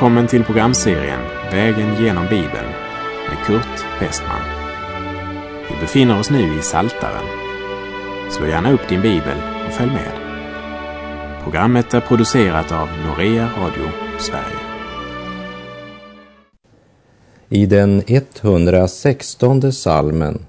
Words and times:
Välkommen 0.00 0.26
till 0.26 0.44
programserien 0.44 1.20
Vägen 1.50 2.04
genom 2.04 2.24
Bibeln 2.24 2.68
med 3.28 3.46
Kurt 3.46 4.00
Westman. 4.00 4.40
Vi 5.68 5.80
befinner 5.80 6.20
oss 6.20 6.30
nu 6.30 6.58
i 6.58 6.62
Saltaren. 6.62 7.24
Slå 8.30 8.46
gärna 8.46 8.72
upp 8.72 8.88
din 8.88 9.02
bibel 9.02 9.36
och 9.66 9.72
följ 9.72 9.90
med. 9.90 10.12
Programmet 11.42 11.94
är 11.94 12.00
producerat 12.00 12.72
av 12.72 12.88
Norea 13.06 13.50
Radio 13.58 13.88
Sverige. 14.18 14.58
I 17.48 17.66
den 17.66 18.02
116 18.06 19.72
salmen 19.72 20.46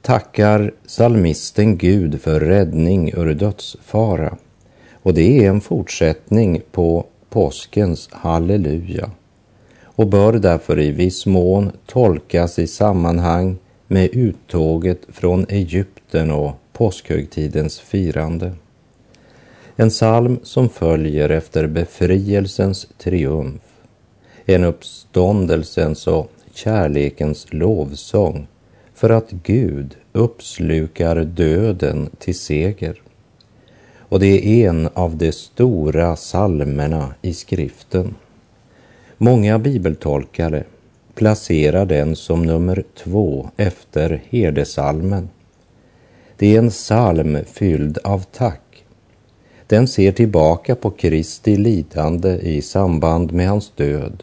tackar 0.00 0.72
salmisten 0.86 1.78
Gud 1.78 2.20
för 2.20 2.40
räddning 2.40 3.12
ur 3.12 3.34
dödsfara. 3.34 4.36
Och 5.02 5.14
det 5.14 5.44
är 5.44 5.48
en 5.48 5.60
fortsättning 5.60 6.60
på 6.72 7.06
påskens 7.32 8.08
halleluja 8.12 9.10
och 9.82 10.06
bör 10.06 10.32
därför 10.32 10.80
i 10.80 10.90
viss 10.90 11.26
mån 11.26 11.72
tolkas 11.86 12.58
i 12.58 12.66
sammanhang 12.66 13.56
med 13.86 14.10
uttåget 14.12 15.00
från 15.08 15.46
Egypten 15.48 16.30
och 16.30 16.52
påskhögtidens 16.72 17.80
firande. 17.80 18.52
En 19.76 19.88
psalm 19.88 20.38
som 20.42 20.68
följer 20.68 21.28
efter 21.28 21.66
befrielsens 21.66 22.86
triumf, 22.98 23.62
en 24.46 24.64
uppståndelsens 24.64 26.06
och 26.06 26.32
kärlekens 26.54 27.46
lovsång 27.50 28.46
för 28.94 29.10
att 29.10 29.30
Gud 29.30 29.96
uppslukar 30.12 31.16
döden 31.24 32.10
till 32.18 32.38
seger 32.38 33.02
och 34.12 34.20
det 34.20 34.62
är 34.64 34.68
en 34.68 34.88
av 34.94 35.16
de 35.16 35.32
stora 35.32 36.16
salmerna 36.16 37.14
i 37.22 37.34
skriften. 37.34 38.14
Många 39.18 39.58
bibeltolkare 39.58 40.64
placerar 41.14 41.86
den 41.86 42.16
som 42.16 42.42
nummer 42.42 42.84
två 43.04 43.50
efter 43.56 44.22
herdesalmen. 44.30 45.28
Det 46.36 46.54
är 46.54 46.58
en 46.58 46.70
psalm 46.70 47.38
fylld 47.46 47.98
av 48.04 48.24
tack. 48.32 48.84
Den 49.66 49.88
ser 49.88 50.12
tillbaka 50.12 50.74
på 50.74 50.90
Kristi 50.90 51.56
lidande 51.56 52.30
i 52.30 52.62
samband 52.62 53.32
med 53.32 53.48
hans 53.48 53.72
död. 53.76 54.22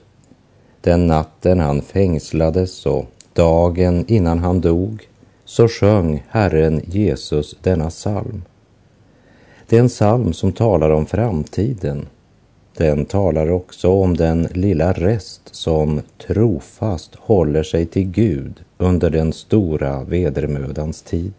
Den 0.81 1.07
natten 1.07 1.59
han 1.59 1.81
fängslades 1.81 2.85
och 2.85 3.05
dagen 3.33 4.05
innan 4.07 4.39
han 4.39 4.61
dog 4.61 5.07
så 5.45 5.67
sjöng 5.67 6.23
Herren 6.29 6.81
Jesus 6.85 7.55
denna 7.61 7.89
psalm. 7.89 8.43
Det 9.69 9.75
är 9.75 9.79
en 9.79 9.87
psalm 9.87 10.33
som 10.33 10.51
talar 10.51 10.89
om 10.89 11.05
framtiden. 11.05 12.05
Den 12.77 13.05
talar 13.05 13.51
också 13.51 13.89
om 13.89 14.17
den 14.17 14.47
lilla 14.53 14.93
rest 14.93 15.55
som 15.55 16.01
trofast 16.27 17.15
håller 17.15 17.63
sig 17.63 17.85
till 17.85 18.03
Gud 18.03 18.63
under 18.77 19.09
den 19.09 19.33
stora 19.33 20.03
vedermödans 20.03 21.01
tid. 21.01 21.33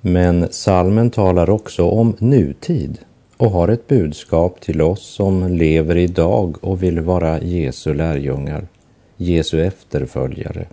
Men 0.00 0.46
salmen 0.50 1.10
talar 1.10 1.50
också 1.50 1.84
om 1.84 2.16
nutid 2.18 2.98
och 3.36 3.50
har 3.50 3.68
ett 3.68 3.88
budskap 3.88 4.60
till 4.60 4.82
oss 4.82 5.02
som 5.02 5.48
lever 5.48 5.96
idag 5.96 6.56
och 6.60 6.82
vill 6.82 7.00
vara 7.00 7.40
Jesu 7.40 7.94
lärjungar, 7.94 8.66
Jesu 9.16 9.62
efterföljare. 9.62 10.66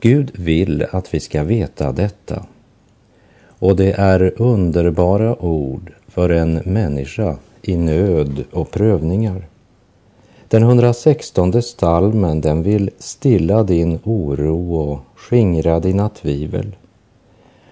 Gud 0.00 0.30
vill 0.34 0.86
att 0.90 1.14
vi 1.14 1.20
ska 1.20 1.42
veta 1.42 1.92
detta 1.92 2.46
och 3.58 3.76
det 3.76 3.92
är 3.92 4.32
underbara 4.36 5.42
ord 5.42 5.92
för 6.08 6.30
en 6.30 6.54
människa 6.54 7.36
i 7.62 7.76
nöd 7.76 8.44
och 8.52 8.70
prövningar. 8.70 9.46
Den 10.48 10.62
116 10.62 11.62
stalmen 11.62 12.40
den 12.40 12.62
vill 12.62 12.90
stilla 12.98 13.62
din 13.62 13.98
oro 14.04 14.74
och 14.74 15.00
skingra 15.16 15.80
dina 15.80 16.08
tvivel. 16.08 16.76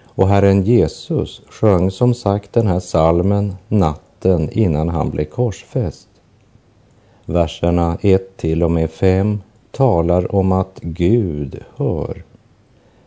Och 0.03 0.27
Herren 0.27 0.63
Jesus 0.63 1.41
sjöng 1.49 1.91
som 1.91 2.13
sagt 2.13 2.53
den 2.53 2.67
här 2.67 2.79
salmen 2.79 3.55
natten 3.67 4.49
innan 4.51 4.89
han 4.89 5.09
blev 5.09 5.25
korsfäst. 5.25 6.07
Verserna 7.25 7.97
1 8.01 8.37
till 8.37 8.63
och 8.63 8.71
med 8.71 8.89
5 8.89 9.41
talar 9.71 10.35
om 10.35 10.51
att 10.51 10.79
Gud 10.81 11.59
hör. 11.75 12.23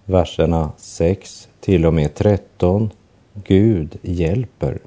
Verserna 0.04 0.70
6 0.76 1.48
till 1.60 1.86
och 1.86 1.94
med 1.94 2.14
13, 2.14 2.90
Gud 3.34 3.98
hjälper. 4.02 4.78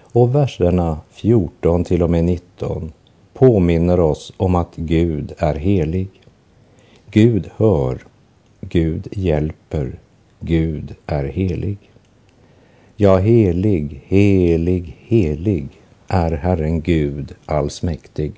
Och 0.00 0.34
verserna 0.34 1.00
14 1.10 1.84
till 1.84 2.02
och 2.02 2.10
med 2.10 2.24
19 2.24 2.92
påminner 3.34 4.00
oss 4.00 4.32
om 4.36 4.54
att 4.54 4.76
Gud 4.76 5.32
är 5.38 5.54
helig. 5.54 6.08
Gud 7.10 7.50
hör, 7.56 7.98
Gud 8.60 9.08
hjälper, 9.12 9.98
Gud 10.40 10.94
är 11.06 11.24
helig. 11.24 11.78
Ja, 12.96 13.16
helig, 13.16 14.02
helig, 14.06 14.96
helig 15.00 15.68
är 16.08 16.30
Herren 16.30 16.80
Gud 16.80 17.34
allsmäktig. 17.46 18.32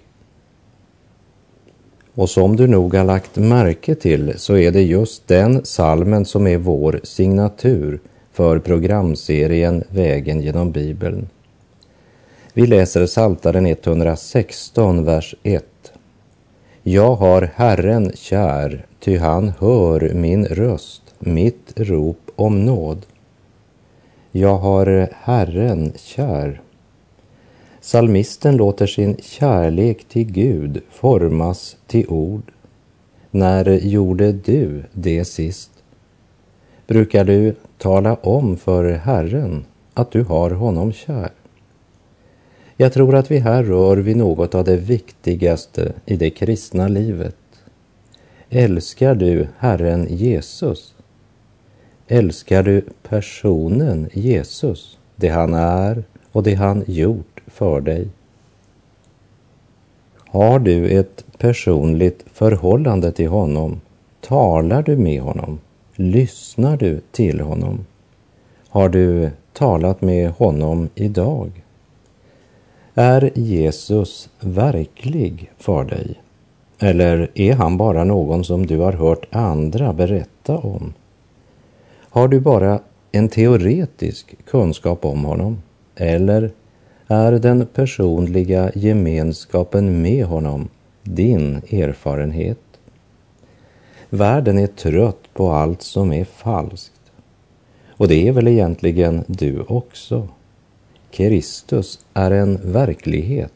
Och 2.14 2.30
som 2.30 2.56
du 2.56 2.66
nog 2.66 2.94
har 2.94 3.04
lagt 3.04 3.36
märke 3.36 3.94
till 3.94 4.34
så 4.36 4.56
är 4.56 4.70
det 4.70 4.82
just 4.82 5.28
den 5.28 5.64
salmen 5.64 6.24
som 6.24 6.46
är 6.46 6.58
vår 6.58 7.00
signatur 7.02 8.00
för 8.32 8.58
programserien 8.58 9.84
Vägen 9.90 10.40
genom 10.40 10.72
Bibeln. 10.72 11.28
Vi 12.52 12.66
läser 12.66 13.06
Saltaren 13.06 13.66
116, 13.66 15.04
vers 15.04 15.34
1. 15.42 15.64
Jag 16.82 17.14
har 17.14 17.50
Herren 17.54 18.12
kär, 18.14 18.86
ty 19.00 19.16
han 19.16 19.52
hör 19.58 20.14
min 20.14 20.46
röst, 20.46 21.02
mitt 21.18 21.72
rop 21.76 22.30
om 22.36 22.64
nåd. 22.64 23.06
Jag 24.32 24.58
har 24.58 25.08
Herren 25.12 25.92
kär. 25.96 26.60
Salmisten 27.82 28.56
låter 28.56 28.86
sin 28.86 29.16
kärlek 29.22 30.04
till 30.04 30.32
Gud 30.32 30.82
formas 30.90 31.76
till 31.86 32.08
ord. 32.08 32.52
När 33.30 33.70
gjorde 33.70 34.32
du 34.32 34.82
det 34.92 35.24
sist? 35.24 35.70
Brukar 36.86 37.24
du 37.24 37.54
tala 37.78 38.14
om 38.14 38.56
för 38.56 38.92
Herren 38.92 39.64
att 39.94 40.10
du 40.10 40.22
har 40.22 40.50
honom 40.50 40.92
kär? 40.92 41.30
Jag 42.76 42.92
tror 42.92 43.14
att 43.14 43.30
vi 43.30 43.38
här 43.38 43.64
rör 43.64 43.96
vid 43.96 44.16
något 44.16 44.54
av 44.54 44.64
det 44.64 44.76
viktigaste 44.76 45.92
i 46.06 46.16
det 46.16 46.30
kristna 46.30 46.88
livet. 46.88 47.36
Älskar 48.50 49.14
du 49.14 49.48
Herren 49.58 50.06
Jesus? 50.10 50.94
Älskar 52.08 52.62
du 52.62 52.84
personen 53.02 54.08
Jesus, 54.12 54.98
det 55.16 55.28
han 55.28 55.54
är 55.54 56.04
och 56.32 56.42
det 56.42 56.54
han 56.54 56.84
gjort 56.86 57.29
för 57.52 57.80
dig? 57.80 58.08
Har 60.16 60.58
du 60.58 60.88
ett 60.88 61.24
personligt 61.38 62.24
förhållande 62.32 63.12
till 63.12 63.28
honom? 63.28 63.80
Talar 64.20 64.82
du 64.82 64.96
med 64.96 65.22
honom? 65.22 65.58
Lyssnar 65.94 66.76
du 66.76 67.00
till 67.12 67.40
honom? 67.40 67.86
Har 68.68 68.88
du 68.88 69.30
talat 69.52 70.00
med 70.00 70.30
honom 70.30 70.88
idag? 70.94 71.50
Är 72.94 73.30
Jesus 73.34 74.28
verklig 74.40 75.50
för 75.58 75.84
dig? 75.84 76.20
Eller 76.78 77.30
är 77.34 77.54
han 77.54 77.76
bara 77.76 78.04
någon 78.04 78.44
som 78.44 78.66
du 78.66 78.78
har 78.78 78.92
hört 78.92 79.26
andra 79.30 79.92
berätta 79.92 80.58
om? 80.58 80.92
Har 82.10 82.28
du 82.28 82.40
bara 82.40 82.80
en 83.12 83.28
teoretisk 83.28 84.34
kunskap 84.44 85.04
om 85.04 85.24
honom? 85.24 85.62
Eller 85.96 86.50
är 87.10 87.32
den 87.32 87.66
personliga 87.66 88.70
gemenskapen 88.74 90.02
med 90.02 90.24
honom 90.24 90.68
din 91.02 91.56
erfarenhet. 91.56 92.58
Världen 94.10 94.58
är 94.58 94.66
trött 94.66 95.34
på 95.34 95.52
allt 95.52 95.82
som 95.82 96.12
är 96.12 96.24
falskt. 96.24 97.00
Och 97.88 98.08
det 98.08 98.28
är 98.28 98.32
väl 98.32 98.48
egentligen 98.48 99.24
du 99.26 99.60
också. 99.60 100.28
Kristus 101.10 102.06
är 102.14 102.30
en 102.30 102.72
verklighet. 102.72 103.52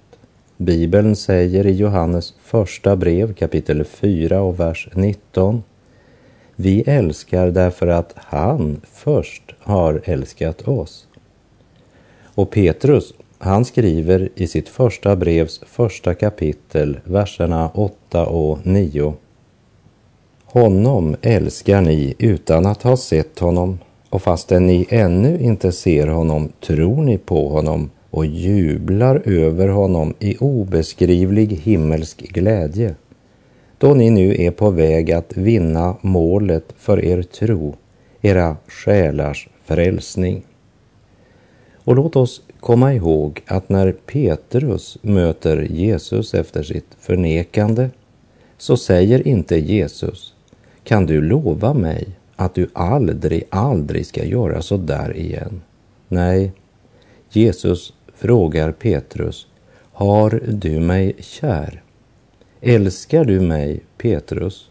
Bibeln 0.57 1.17
säger 1.17 1.67
i 1.67 1.73
Johannes 1.73 2.35
första 2.43 2.97
brev 2.97 3.35
kapitel 3.35 3.85
4 3.85 4.41
och 4.41 4.61
vers 4.61 4.89
19 4.95 5.63
Vi 6.57 6.81
älskar 6.87 7.51
därför 7.51 7.87
att 7.87 8.13
han 8.17 8.81
först 8.93 9.55
har 9.59 10.01
älskat 10.05 10.69
oss. 10.69 11.07
Och 12.35 12.51
Petrus 12.51 13.15
han 13.45 13.65
skriver 13.65 14.29
i 14.35 14.47
sitt 14.47 14.69
första 14.69 15.17
brevs 15.17 15.61
första 15.67 16.15
kapitel, 16.15 17.01
verserna 17.05 17.71
8 17.75 18.27
och 18.27 18.59
9. 18.67 19.15
Honom 20.45 21.17
älskar 21.23 21.81
ni 21.81 22.15
utan 22.19 22.67
att 22.67 22.83
ha 22.83 22.97
sett 22.97 23.39
honom 23.39 23.79
och 24.11 24.23
fastän 24.23 24.67
ni 24.67 24.87
ännu 24.89 25.39
inte 25.41 25.73
ser 25.73 26.07
honom 26.07 26.53
tror 26.61 27.03
ni 27.03 27.19
på 27.19 27.49
honom 27.49 27.91
och 28.11 28.27
jublar 28.27 29.23
över 29.25 29.69
honom 29.69 30.15
i 30.19 30.37
obeskrivlig 30.41 31.53
himmelsk 31.53 32.19
glädje 32.19 32.95
då 33.79 33.95
ni 33.95 34.11
nu 34.11 34.35
är 34.43 34.51
på 34.51 34.71
väg 34.71 35.13
att 35.13 35.37
vinna 35.37 35.97
målet 36.01 36.75
för 36.77 37.05
er 37.05 37.23
tro, 37.23 37.75
era 38.23 38.57
själars 38.67 39.49
frälsning. 39.65 40.43
Och 41.75 41.97
låt 41.97 42.17
oss 42.17 42.43
komma 42.65 42.95
ihåg 42.95 43.43
att 43.47 43.69
när 43.69 43.93
Petrus 43.93 44.99
möter 45.03 45.63
Jesus 45.63 46.35
efter 46.35 46.63
sitt 46.63 46.87
förnekande 47.01 47.91
så 48.59 48.77
säger 48.77 49.29
inte 49.29 49.57
Jesus, 49.57 50.35
kan 50.85 51.07
du 51.07 51.21
lova 51.21 51.75
mig 51.75 52.09
att 52.37 52.55
du 52.55 52.69
aldrig, 52.73 53.45
aldrig 53.51 54.07
ska 54.07 54.25
göra 54.25 54.63
så 54.63 54.77
där 54.77 55.17
igen? 55.17 55.63
Nej, 56.09 56.53
Jesus 57.31 57.93
frågar 58.15 58.73
Petrus, 58.73 59.47
har 59.93 60.43
du 60.49 60.81
mig 60.81 61.15
kär? 61.19 61.83
Älskar 62.61 63.25
du 63.25 63.41
mig, 63.41 63.81
Petrus? 63.99 64.71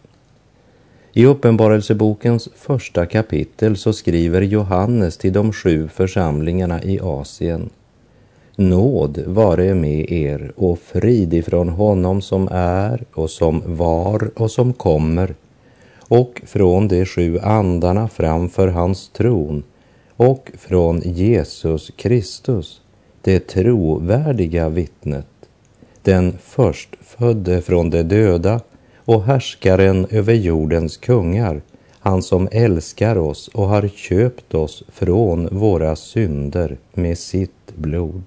I 1.11 1.25
Uppenbarelsebokens 1.25 2.49
första 2.55 3.05
kapitel 3.05 3.77
så 3.77 3.93
skriver 3.93 4.41
Johannes 4.41 5.17
till 5.17 5.33
de 5.33 5.53
sju 5.53 5.87
församlingarna 5.87 6.83
i 6.83 6.99
Asien. 6.99 7.69
Nåd 8.55 9.23
vare 9.25 9.73
med 9.75 10.11
er 10.11 10.51
och 10.55 10.79
frid 10.79 11.33
ifrån 11.33 11.69
honom 11.69 12.21
som 12.21 12.47
är 12.51 13.03
och 13.13 13.29
som 13.29 13.63
var 13.65 14.31
och 14.35 14.51
som 14.51 14.73
kommer 14.73 15.35
och 15.99 16.41
från 16.45 16.87
de 16.87 17.05
sju 17.05 17.39
andarna 17.39 18.07
framför 18.07 18.67
hans 18.67 19.09
tron 19.09 19.63
och 20.15 20.51
från 20.57 21.01
Jesus 21.05 21.91
Kristus, 21.95 22.81
det 23.21 23.39
trovärdiga 23.39 24.69
vittnet, 24.69 25.27
den 26.01 26.37
förstfödde 26.41 27.61
från 27.61 27.89
de 27.89 28.03
döda 28.03 28.61
och 28.97 29.23
härskaren 29.23 30.07
över 30.09 30.33
jordens 30.33 30.97
kungar, 30.97 31.61
han 31.99 32.23
som 32.23 32.47
älskar 32.51 33.17
oss 33.17 33.47
och 33.47 33.67
har 33.67 33.87
köpt 33.87 34.53
oss 34.53 34.83
från 34.87 35.47
våra 35.51 35.95
synder 35.95 36.77
med 36.93 37.17
sitt 37.17 37.75
blod. 37.75 38.23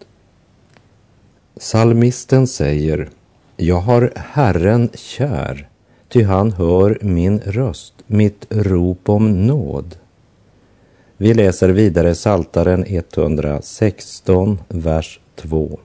Salmisten 1.59 2.47
säger, 2.47 3.09
jag 3.57 3.81
har 3.81 4.13
Herren 4.17 4.89
kär, 4.95 5.69
ty 6.09 6.23
han 6.23 6.53
hör 6.53 6.99
min 7.03 7.39
röst, 7.39 7.95
mitt 8.07 8.47
rop 8.49 9.09
om 9.09 9.47
nåd. 9.47 9.97
Vi 11.17 11.35
läser 11.35 11.69
vidare 11.69 12.15
Saltaren 12.15 12.85
116, 12.87 14.59
vers 14.69 15.21
2. 15.37 15.79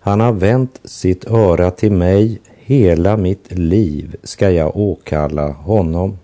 Han 0.00 0.20
har 0.20 0.32
vänt 0.32 0.80
sitt 0.84 1.30
öra 1.30 1.70
till 1.70 1.92
mig, 1.92 2.40
hela 2.56 3.16
mitt 3.16 3.52
liv 3.52 4.16
ska 4.22 4.50
jag 4.50 4.76
åkalla 4.76 5.48
honom. 5.48 6.18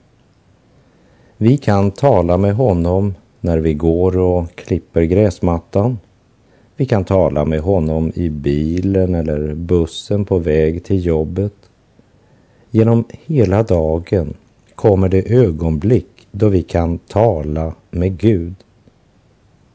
Vi 1.36 1.56
kan 1.56 1.90
tala 1.90 2.36
med 2.36 2.54
honom 2.54 3.14
när 3.40 3.58
vi 3.58 3.74
går 3.74 4.18
och 4.18 4.54
klipper 4.54 5.02
gräsmattan. 5.02 5.98
Vi 6.76 6.86
kan 6.86 7.04
tala 7.04 7.44
med 7.44 7.60
honom 7.60 8.12
i 8.14 8.30
bilen 8.30 9.14
eller 9.14 9.54
bussen 9.54 10.24
på 10.24 10.38
väg 10.38 10.84
till 10.84 11.06
jobbet. 11.06 11.54
Genom 12.70 13.04
hela 13.26 13.62
dagen 13.62 14.34
kommer 14.74 15.08
det 15.08 15.30
ögonblick 15.32 16.28
då 16.30 16.48
vi 16.48 16.62
kan 16.62 16.98
tala 16.98 17.74
med 17.90 18.18
Gud. 18.18 18.54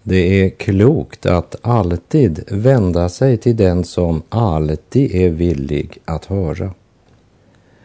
Det 0.03 0.45
är 0.45 0.49
klokt 0.49 1.25
att 1.25 1.55
alltid 1.61 2.43
vända 2.51 3.09
sig 3.09 3.37
till 3.37 3.55
den 3.55 3.83
som 3.83 4.21
alltid 4.29 5.15
är 5.15 5.29
villig 5.29 5.97
att 6.05 6.25
höra. 6.25 6.73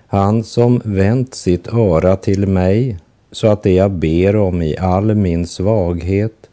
Han 0.07 0.45
som 0.45 0.83
vänt 0.85 1.35
sitt 1.35 1.69
öra 1.69 2.17
till 2.17 2.47
mig 2.47 2.99
så 3.33 3.47
att 3.47 3.63
det 3.63 3.73
jag 3.75 3.91
ber 3.91 4.37
om 4.37 4.63
i 4.63 4.77
all 4.77 5.15
min 5.15 5.47
svaghet, 5.47 6.46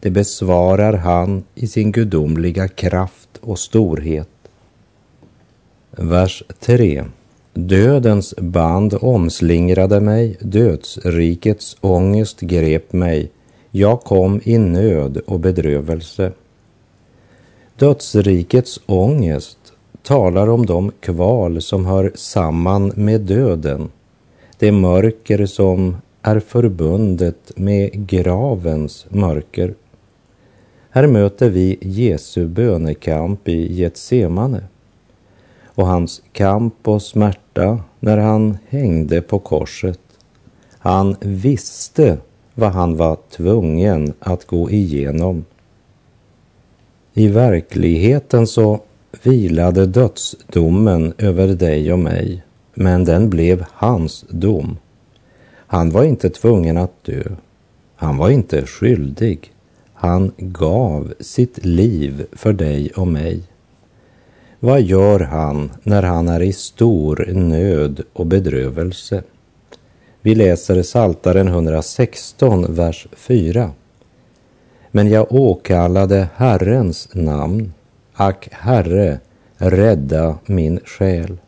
det 0.00 0.10
besvarar 0.10 0.92
han 0.92 1.44
i 1.54 1.66
sin 1.66 1.92
gudomliga 1.92 2.68
kraft 2.68 3.28
och 3.40 3.58
storhet. 3.58 4.28
Vers 5.90 6.42
3 6.60 7.04
Dödens 7.54 8.34
band 8.38 8.94
omslingrade 9.00 10.00
mig, 10.00 10.36
dödsrikets 10.40 11.76
ångest 11.80 12.40
grep 12.40 12.92
mig, 12.92 13.30
jag 13.70 14.00
kom 14.00 14.40
i 14.44 14.58
nöd 14.58 15.16
och 15.26 15.40
bedrövelse. 15.40 16.32
Dödsrikets 17.76 18.80
ångest 18.86 19.58
talar 20.02 20.48
om 20.48 20.66
de 20.66 20.92
kval 21.00 21.62
som 21.62 21.86
hör 21.86 22.12
samman 22.14 22.92
med 22.96 23.20
döden, 23.20 23.88
det 24.58 24.72
mörker 24.72 25.46
som 25.46 25.96
är 26.22 26.40
förbundet 26.40 27.52
med 27.56 28.08
gravens 28.08 29.06
mörker. 29.08 29.74
Här 30.92 31.06
möter 31.06 31.50
vi 31.50 31.78
Jesu 31.80 32.48
bönekamp 32.48 33.48
i 33.48 33.72
Getsemane 33.74 34.62
och 35.64 35.86
hans 35.86 36.22
kamp 36.32 36.88
och 36.88 37.02
smärta 37.02 37.78
när 38.00 38.18
han 38.18 38.58
hängde 38.68 39.22
på 39.22 39.38
korset. 39.38 40.00
Han 40.78 41.16
visste 41.20 42.18
vad 42.54 42.72
han 42.72 42.96
var 42.96 43.16
tvungen 43.30 44.14
att 44.18 44.46
gå 44.46 44.70
igenom. 44.70 45.44
I 47.14 47.28
verkligheten 47.28 48.46
så 48.46 48.80
vilade 49.22 49.86
dödsdomen 49.86 51.14
över 51.18 51.48
dig 51.48 51.92
och 51.92 51.98
mig, 51.98 52.42
men 52.74 53.04
den 53.04 53.30
blev 53.30 53.64
hans 53.72 54.24
dom. 54.28 54.76
Han 55.66 55.90
var 55.90 56.04
inte 56.04 56.30
tvungen 56.30 56.76
att 56.76 57.04
dö. 57.04 57.22
Han 57.96 58.16
var 58.16 58.30
inte 58.30 58.66
skyldig. 58.66 59.52
Han 60.00 60.32
gav 60.36 61.14
sitt 61.20 61.64
liv 61.64 62.26
för 62.32 62.52
dig 62.52 62.90
och 62.96 63.06
mig. 63.06 63.42
Vad 64.60 64.82
gör 64.82 65.20
han 65.20 65.70
när 65.82 66.02
han 66.02 66.28
är 66.28 66.42
i 66.42 66.52
stor 66.52 67.28
nöd 67.32 68.02
och 68.12 68.26
bedrövelse? 68.26 69.22
Vi 70.20 70.34
läser 70.34 70.82
Saltaren 70.82 71.48
116, 71.48 72.74
vers 72.74 73.06
4. 73.12 73.70
Men 74.90 75.08
jag 75.08 75.32
åkallade 75.32 76.28
Herrens 76.34 77.08
namn. 77.12 77.72
Ack, 78.14 78.48
Herre, 78.52 79.20
rädda 79.56 80.38
min 80.46 80.80
själ. 80.84 81.38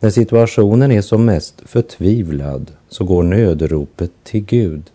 När 0.00 0.10
situationen 0.10 0.92
är 0.92 1.02
som 1.02 1.24
mest 1.24 1.62
förtvivlad 1.66 2.70
så 2.88 3.04
går 3.04 3.22
nödropet 3.22 4.10
till 4.22 4.44
Gud. 4.44 4.90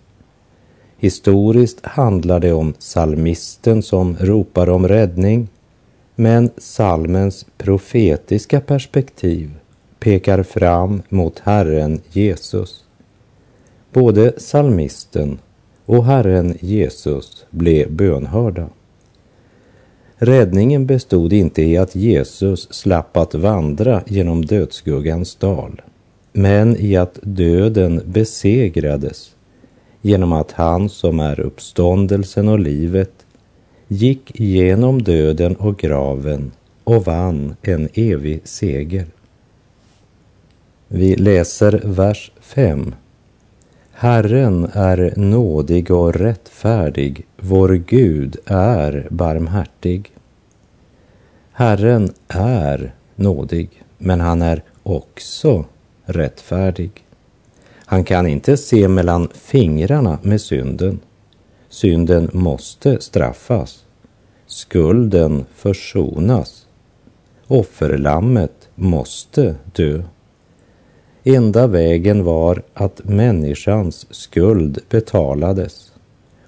Historiskt 1.00 1.86
handlar 1.86 2.40
det 2.40 2.54
om 2.54 2.74
salmisten 2.80 3.84
som 3.84 4.16
ropar 4.20 4.70
om 4.70 4.88
räddning 4.88 5.48
men 6.16 6.50
salmens 6.58 7.46
profetiska 7.58 8.62
perspektiv 8.62 9.50
pekar 10.00 10.44
fram 10.44 11.02
mot 11.10 11.40
Herren 11.40 12.02
Jesus. 12.10 12.84
Både 13.94 14.34
salmisten 14.40 15.40
och 15.86 16.06
Herren 16.06 16.58
Jesus 16.60 17.46
blev 17.50 17.92
bönhörda. 17.92 18.70
Räddningen 20.16 20.86
bestod 20.86 21.34
inte 21.34 21.62
i 21.62 21.78
att 21.78 21.96
Jesus 21.96 22.74
slapp 22.74 23.18
att 23.18 23.36
vandra 23.36 24.04
genom 24.08 24.46
dödsskuggans 24.46 25.36
dal, 25.36 25.82
men 26.34 26.78
i 26.78 26.96
att 26.96 27.20
döden 27.22 28.02
besegrades 28.06 29.36
genom 30.02 30.34
att 30.34 30.52
han 30.52 30.90
som 30.90 31.20
är 31.20 31.40
uppståndelsen 31.40 32.48
och 32.48 32.60
livet 32.60 33.26
gick 33.88 34.40
genom 34.40 35.02
döden 35.02 35.56
och 35.56 35.78
graven 35.78 36.52
och 36.84 37.06
vann 37.06 37.56
en 37.62 37.90
evig 37.94 38.42
seger. 38.44 39.06
Vi 40.88 41.16
läser 41.16 41.82
vers 41.86 42.32
5. 42.40 42.96
Herren 43.92 44.70
är 44.74 45.14
nådig 45.16 45.92
och 45.92 46.16
rättfärdig, 46.16 47.26
vår 47.38 47.70
Gud 47.70 48.38
är 48.46 49.08
barmhärtig. 49.10 50.12
Herren 51.52 52.14
är 52.28 52.94
nådig, 53.16 53.84
men 53.98 54.22
han 54.22 54.42
är 54.42 54.64
också 54.84 55.66
rättfärdig. 56.06 56.92
Han 57.90 58.04
kan 58.04 58.28
inte 58.28 58.58
se 58.58 58.88
mellan 58.88 59.28
fingrarna 59.34 60.20
med 60.22 60.42
synden. 60.42 61.00
Synden 61.70 62.30
måste 62.34 63.02
straffas. 63.02 63.86
Skulden 64.48 65.46
försonas. 65.56 66.68
Offerlammet 67.48 68.70
måste 68.76 69.56
dö. 69.76 70.04
Enda 71.24 71.68
vägen 71.68 72.24
var 72.24 72.64
att 72.74 73.02
människans 73.04 74.14
skuld 74.14 74.80
betalades 74.90 75.92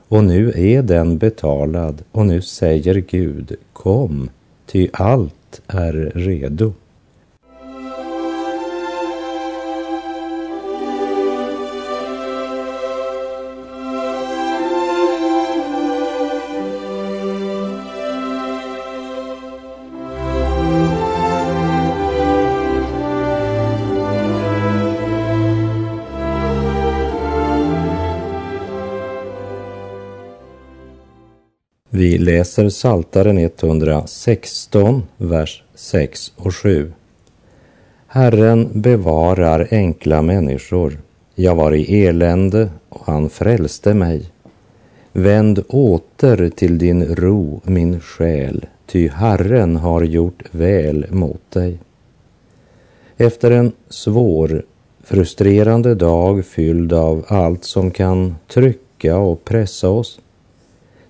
Och 0.08 0.24
nu 0.24 0.54
är 0.56 0.82
den 0.82 1.18
betalad 1.18 2.04
och 2.12 2.26
nu 2.26 2.42
säger 2.42 2.96
Gud, 2.96 3.56
kom, 3.74 4.30
ty 4.66 4.88
allt 4.94 5.62
är 5.68 6.12
redo. 6.16 6.74
Vi 32.02 32.18
läser 32.18 32.70
Saltaren 32.70 33.38
116, 33.38 35.04
vers 35.18 35.64
6 35.76 36.34
och 36.36 36.56
7. 36.56 36.92
Herren 38.08 38.70
bevarar 38.74 39.68
enkla 39.72 40.22
människor. 40.22 40.98
Jag 41.36 41.56
var 41.56 41.72
i 41.72 42.06
elände 42.06 42.70
och 42.90 43.06
han 43.06 43.30
frälste 43.30 43.94
mig. 43.94 44.26
Vänd 45.14 45.64
åter 45.68 46.50
till 46.50 46.78
din 46.78 47.16
ro, 47.16 47.62
min 47.64 48.00
själ, 48.00 48.66
ty 48.86 49.08
Herren 49.08 49.76
har 49.76 50.02
gjort 50.02 50.44
väl 50.52 51.06
mot 51.10 51.52
dig. 51.52 51.78
Efter 53.18 53.52
en 53.52 53.72
svår, 53.90 54.64
frustrerande 55.04 55.96
dag 55.96 56.46
fylld 56.46 56.94
av 56.94 57.26
allt 57.28 57.64
som 57.64 57.92
kan 57.92 58.36
trycka 58.48 59.18
och 59.18 59.46
pressa 59.46 59.90
oss 59.90 60.20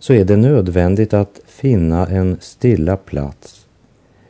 så 0.01 0.13
är 0.13 0.25
det 0.25 0.37
nödvändigt 0.37 1.13
att 1.13 1.39
finna 1.45 2.07
en 2.07 2.37
stilla 2.39 2.97
plats, 2.97 3.67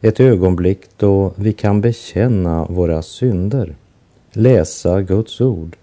ett 0.01 0.19
ögonblick 0.19 0.79
då 0.97 1.33
vi 1.35 1.53
kan 1.53 1.81
bekänna 1.81 2.65
våra 2.65 3.01
synder, 3.01 3.75
läsa 4.31 5.01
Guds 5.01 5.41
ord, 5.41 5.75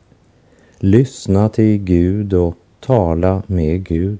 lyssna 0.78 1.49
till 1.49 1.78
Gud 1.78 2.35
och 2.35 2.54
tala 2.80 3.42
med 3.47 3.85
Gud, 3.85 4.18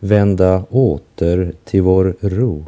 vända 0.00 0.64
åter 0.70 1.52
till 1.64 1.82
vår 1.82 2.16
ro. 2.20 2.64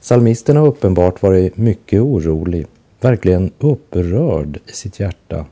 Salmisten 0.00 0.56
har 0.56 0.66
uppenbart 0.66 1.22
varit 1.22 1.56
mycket 1.56 2.00
orolig, 2.00 2.66
verkligen 3.00 3.50
upprörd 3.58 4.60
i 4.66 4.72
sitt 4.72 5.00
hjärta. 5.00 5.46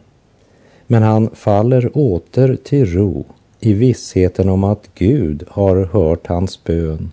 Men 0.87 1.03
han 1.03 1.31
faller 1.35 1.91
åter 1.95 2.57
till 2.65 2.87
ro 2.87 3.27
i 3.65 3.73
vissheten 3.73 4.49
om 4.49 4.65
att 4.65 4.91
Gud 4.95 5.45
har 5.49 5.77
hört 5.85 6.27
hans 6.27 6.65
bön. 6.65 7.13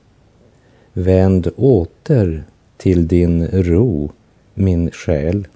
Vänd 0.93 1.47
åter 1.55 2.43
till 2.77 3.07
din 3.07 3.47
ro, 3.47 4.11
min 4.53 4.91
själ. 4.91 5.47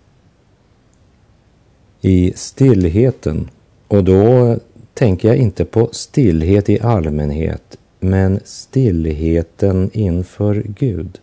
I 2.01 2.33
stillheten, 2.35 3.49
och 3.87 4.03
då 4.03 4.57
tänker 4.93 5.27
jag 5.27 5.37
inte 5.37 5.65
på 5.65 5.89
stillhet 5.91 6.69
i 6.69 6.79
allmänhet, 6.79 7.77
men 7.99 8.39
stillheten 8.43 9.89
inför 9.93 10.63
Gud. 10.65 11.19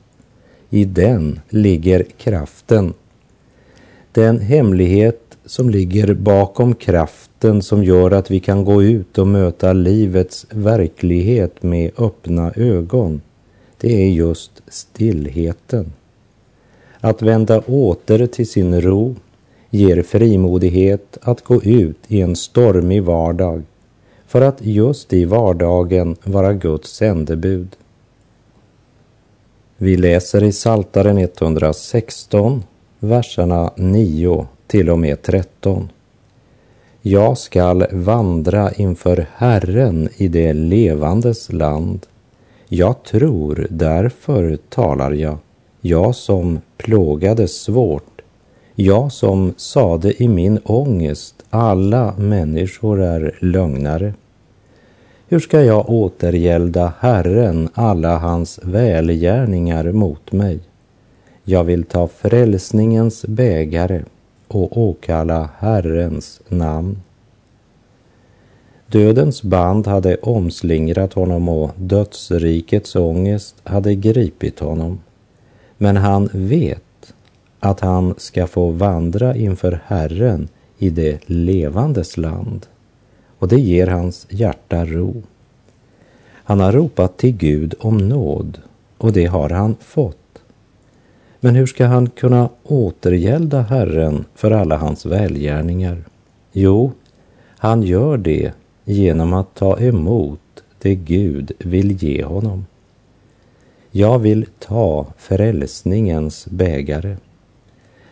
I 0.71 0.85
den 0.85 1.41
ligger 1.49 2.07
kraften. 2.17 2.95
Den 4.13 4.41
hemlighet 4.41 5.30
som 5.51 5.71
ligger 5.71 6.15
bakom 6.15 6.75
kraften 6.75 7.63
som 7.63 7.85
gör 7.85 8.11
att 8.11 8.31
vi 8.31 8.41
kan 8.41 8.65
gå 8.65 8.83
ut 8.83 9.19
och 9.19 9.27
möta 9.27 9.73
livets 9.73 10.47
verklighet 10.51 11.63
med 11.63 11.91
öppna 11.99 12.53
ögon, 12.57 13.21
det 13.81 14.03
är 14.03 14.09
just 14.09 14.63
stillheten. 14.69 15.93
Att 17.01 17.23
vända 17.23 17.61
åter 17.61 18.27
till 18.27 18.49
sin 18.49 18.81
ro 18.81 19.15
ger 19.71 20.03
frimodighet 20.03 21.19
att 21.23 21.45
gå 21.45 21.63
ut 21.63 21.99
i 22.09 22.21
en 22.21 22.37
stormig 22.37 23.03
vardag 23.03 23.63
för 24.27 24.41
att 24.41 24.59
just 24.61 25.13
i 25.13 25.25
vardagen 25.25 26.17
vara 26.25 26.53
Guds 26.53 26.91
sändebud. 26.91 27.77
Vi 29.77 29.97
läser 29.97 30.43
i 30.43 30.53
Saltaren 30.53 31.19
116, 31.19 32.63
verserna 33.01 33.71
9 33.77 34.47
till 34.71 34.91
och 34.91 34.99
med 34.99 35.23
13. 35.23 35.89
Jag 37.03 37.39
skall 37.39 37.87
vandra 37.93 38.73
inför 38.73 39.27
Herren 39.35 40.09
i 40.17 40.29
det 40.29 40.53
levandes 40.53 41.53
land. 41.53 42.07
Jag 42.69 43.03
tror, 43.03 43.67
därför 43.71 44.59
talar 44.69 45.13
jag, 45.13 45.39
jag 45.81 46.15
som 46.15 46.61
plågades 46.77 47.63
svårt, 47.63 48.21
jag 48.75 49.13
som 49.13 49.55
sade 49.57 50.23
i 50.23 50.29
min 50.29 50.59
ångest, 50.65 51.35
alla 51.51 52.15
människor 52.19 53.03
är 53.03 53.39
lögnare. 53.41 54.15
Hur 55.29 55.41
ska 55.41 55.63
jag 55.63 55.91
återgälda 55.91 56.93
Herren 57.01 57.69
alla 57.75 58.19
hans 58.19 58.61
välgärningar 58.63 59.93
mot 59.93 60.33
mig? 60.33 60.61
Jag 61.45 61.65
vill 61.65 61.85
ta 61.85 62.09
frälsningens 62.09 63.25
bägare 63.27 64.03
och 64.51 64.79
åkalla 64.79 65.51
Herrens 65.59 66.41
namn. 66.49 66.97
Dödens 68.87 69.43
band 69.43 69.87
hade 69.87 70.17
omslingrat 70.17 71.13
honom 71.13 71.49
och 71.49 71.71
dödsrikets 71.77 72.97
ångest 72.97 73.57
hade 73.65 73.95
gripit 73.95 74.61
honom. 74.61 75.01
Men 75.79 75.97
han 75.97 76.29
vet 76.33 77.15
att 77.61 77.81
han 77.81 78.15
ska 78.19 78.47
få 78.47 78.71
vandra 78.71 79.37
inför 79.37 79.81
Herren 79.87 80.49
i 80.79 80.91
det 80.91 81.19
levandes 81.27 82.17
land 82.17 82.67
och 83.39 83.49
det 83.49 83.61
ger 83.61 83.87
hans 83.87 84.27
hjärta 84.31 84.85
ro. 84.85 85.23
Han 86.33 86.61
har 86.61 86.73
ropat 86.73 87.19
till 87.19 87.37
Gud 87.37 87.75
om 87.81 87.99
nåd 87.99 88.59
och 88.99 89.13
det 89.13 89.27
har 89.27 89.51
han 89.51 89.77
fått. 89.81 90.20
Men 91.41 91.55
hur 91.55 91.67
ska 91.67 91.87
han 91.87 92.11
kunna 92.11 92.49
återgälda 92.63 93.61
Herren 93.63 94.25
för 94.35 94.51
alla 94.51 94.77
hans 94.77 95.07
välgärningar? 95.07 96.05
Jo, 96.53 96.93
han 97.59 97.83
gör 97.83 98.17
det 98.17 98.53
genom 98.85 99.33
att 99.33 99.55
ta 99.55 99.79
emot 99.79 100.41
det 100.79 100.95
Gud 100.95 101.53
vill 101.59 102.03
ge 102.03 102.25
honom. 102.25 102.67
Jag 103.91 104.19
vill 104.19 104.47
ta 104.59 105.07
frälsningens 105.19 106.47
bägare. 106.47 107.17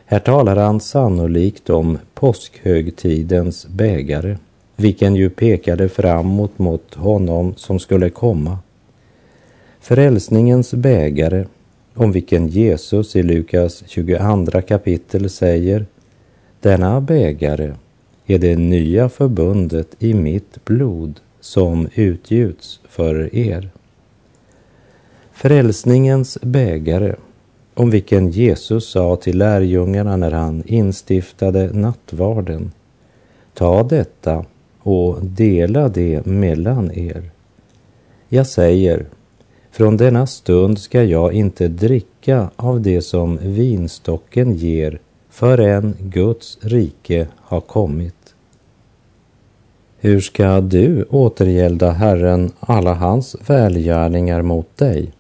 Här 0.05 0.19
talar 0.19 0.57
han 0.57 0.81
sannolikt 0.81 1.71
om 1.71 1.99
påskhögtidens 2.15 3.67
bägare, 3.67 4.37
vilken 4.77 5.15
ju 5.17 5.31
pekade 5.31 5.89
framåt 5.89 6.59
mot 6.59 6.95
honom 6.95 7.55
som 7.57 7.79
skulle 7.79 8.11
komma. 8.11 8.59
Frälsningens 9.81 10.75
bägare 10.75 11.45
om 11.99 12.13
vilken 12.13 12.49
Jesus 12.49 13.17
i 13.17 13.23
Lukas 13.23 13.85
22 13.87 14.63
kapitel 14.63 15.31
säger 15.31 15.87
Denna 16.61 17.01
bägare 17.01 17.75
är 18.27 18.39
det 18.39 18.57
nya 18.57 19.09
förbundet 19.09 19.89
i 19.99 20.15
mitt 20.15 20.65
blod 20.65 21.21
som 21.41 21.89
utgjuts 21.95 22.81
för 22.89 23.35
er. 23.37 23.71
Frälsningens 25.33 26.39
bägare, 26.43 27.15
om 27.75 27.91
vilken 27.91 28.31
Jesus 28.31 28.91
sa 28.91 29.17
till 29.17 29.39
lärjungarna 29.39 30.17
när 30.17 30.31
han 30.31 30.63
instiftade 30.67 31.71
nattvarden. 31.73 32.73
Ta 33.55 33.83
detta 33.83 34.45
och 34.79 35.25
dela 35.25 35.89
det 35.89 36.27
mellan 36.27 36.93
er. 36.93 37.31
Jag 38.29 38.47
säger, 38.47 39.07
från 39.79 39.97
denna 39.97 40.27
stund 40.27 40.79
ska 40.79 41.05
jag 41.05 41.33
inte 41.33 41.69
dricka 41.69 42.51
av 42.57 42.81
det 42.81 43.03
som 43.03 43.39
vinstocken 43.43 44.55
ger 44.55 45.01
förrän 45.31 45.97
Guds 46.01 46.59
rike 46.61 47.29
har 47.37 47.61
kommit. 47.61 48.35
Hur 49.99 50.21
ska 50.21 50.61
du 50.61 51.05
återgälda 51.11 51.91
Herren 51.91 52.53
alla 52.61 52.95
hans 52.95 53.37
välgärningar 53.47 54.43
mot 54.43 54.77
dig? 54.77 55.13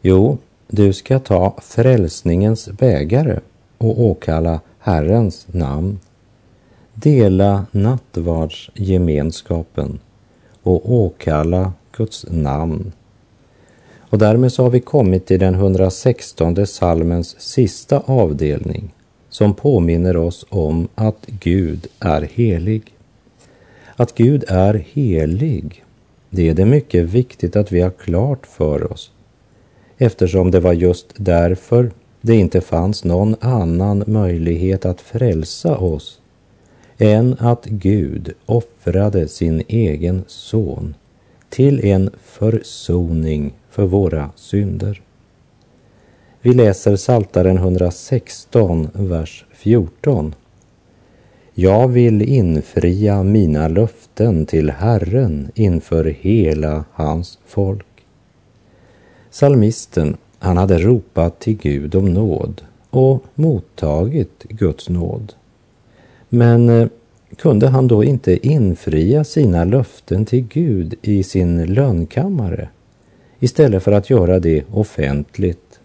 Jo, 0.00 0.38
du 0.68 0.92
ska 0.92 1.18
ta 1.18 1.56
frälsningens 1.62 2.68
bägare 2.68 3.38
och 3.78 4.00
åkalla 4.00 4.60
Herrens 4.78 5.46
namn. 5.46 5.98
Dela 6.94 7.66
nattvardsgemenskapen 7.70 9.98
och 10.62 10.92
åkalla 10.92 11.72
Guds 11.92 12.26
namn 12.30 12.92
och 14.12 14.18
därmed 14.18 14.52
så 14.52 14.62
har 14.62 14.70
vi 14.70 14.80
kommit 14.80 15.26
till 15.26 15.40
den 15.40 15.54
116 15.54 16.66
salmens 16.66 17.40
sista 17.40 18.00
avdelning 18.00 18.94
som 19.28 19.54
påminner 19.54 20.16
oss 20.16 20.46
om 20.48 20.88
att 20.94 21.26
Gud 21.26 21.86
är 22.00 22.22
helig. 22.22 22.82
Att 23.96 24.14
Gud 24.14 24.44
är 24.48 24.74
helig, 24.92 25.84
det 26.30 26.48
är 26.48 26.54
det 26.54 26.64
mycket 26.64 27.04
viktigt 27.04 27.56
att 27.56 27.72
vi 27.72 27.80
har 27.80 27.90
klart 27.90 28.46
för 28.46 28.92
oss 28.92 29.10
eftersom 29.98 30.50
det 30.50 30.60
var 30.60 30.72
just 30.72 31.06
därför 31.16 31.90
det 32.20 32.34
inte 32.34 32.60
fanns 32.60 33.04
någon 33.04 33.36
annan 33.40 34.04
möjlighet 34.06 34.84
att 34.84 35.00
frälsa 35.00 35.76
oss 35.76 36.20
än 36.98 37.36
att 37.38 37.64
Gud 37.64 38.32
offrade 38.46 39.28
sin 39.28 39.62
egen 39.68 40.24
son 40.26 40.94
till 41.48 41.84
en 41.84 42.10
försoning 42.24 43.52
för 43.72 43.86
våra 43.86 44.30
synder. 44.36 45.02
Vi 46.42 46.52
läser 46.54 46.96
Saltaren 46.96 47.56
116, 47.56 48.88
vers 48.92 49.44
14. 49.52 50.34
Jag 51.54 51.88
vill 51.88 52.22
infria 52.22 53.22
mina 53.22 53.68
löften 53.68 54.46
till 54.46 54.70
Herren 54.70 55.50
inför 55.54 56.04
hela 56.04 56.84
hans 56.92 57.38
folk. 57.46 57.86
Salmisten, 59.30 60.16
han 60.38 60.56
hade 60.56 60.78
ropat 60.78 61.40
till 61.40 61.56
Gud 61.56 61.94
om 61.94 62.14
nåd 62.14 62.62
och 62.90 63.24
mottagit 63.34 64.42
Guds 64.48 64.88
nåd. 64.88 65.32
Men 66.28 66.68
eh, 66.68 66.88
kunde 67.36 67.68
han 67.68 67.88
då 67.88 68.04
inte 68.04 68.46
infria 68.46 69.24
sina 69.24 69.64
löften 69.64 70.24
till 70.24 70.46
Gud 70.48 70.94
i 71.02 71.22
sin 71.22 71.64
lönkammare 71.64 72.68
istället 73.42 73.82
för 73.82 73.92
att 73.92 74.10
göra 74.10 74.38
det 74.38 74.64
offentligt? 74.72 75.80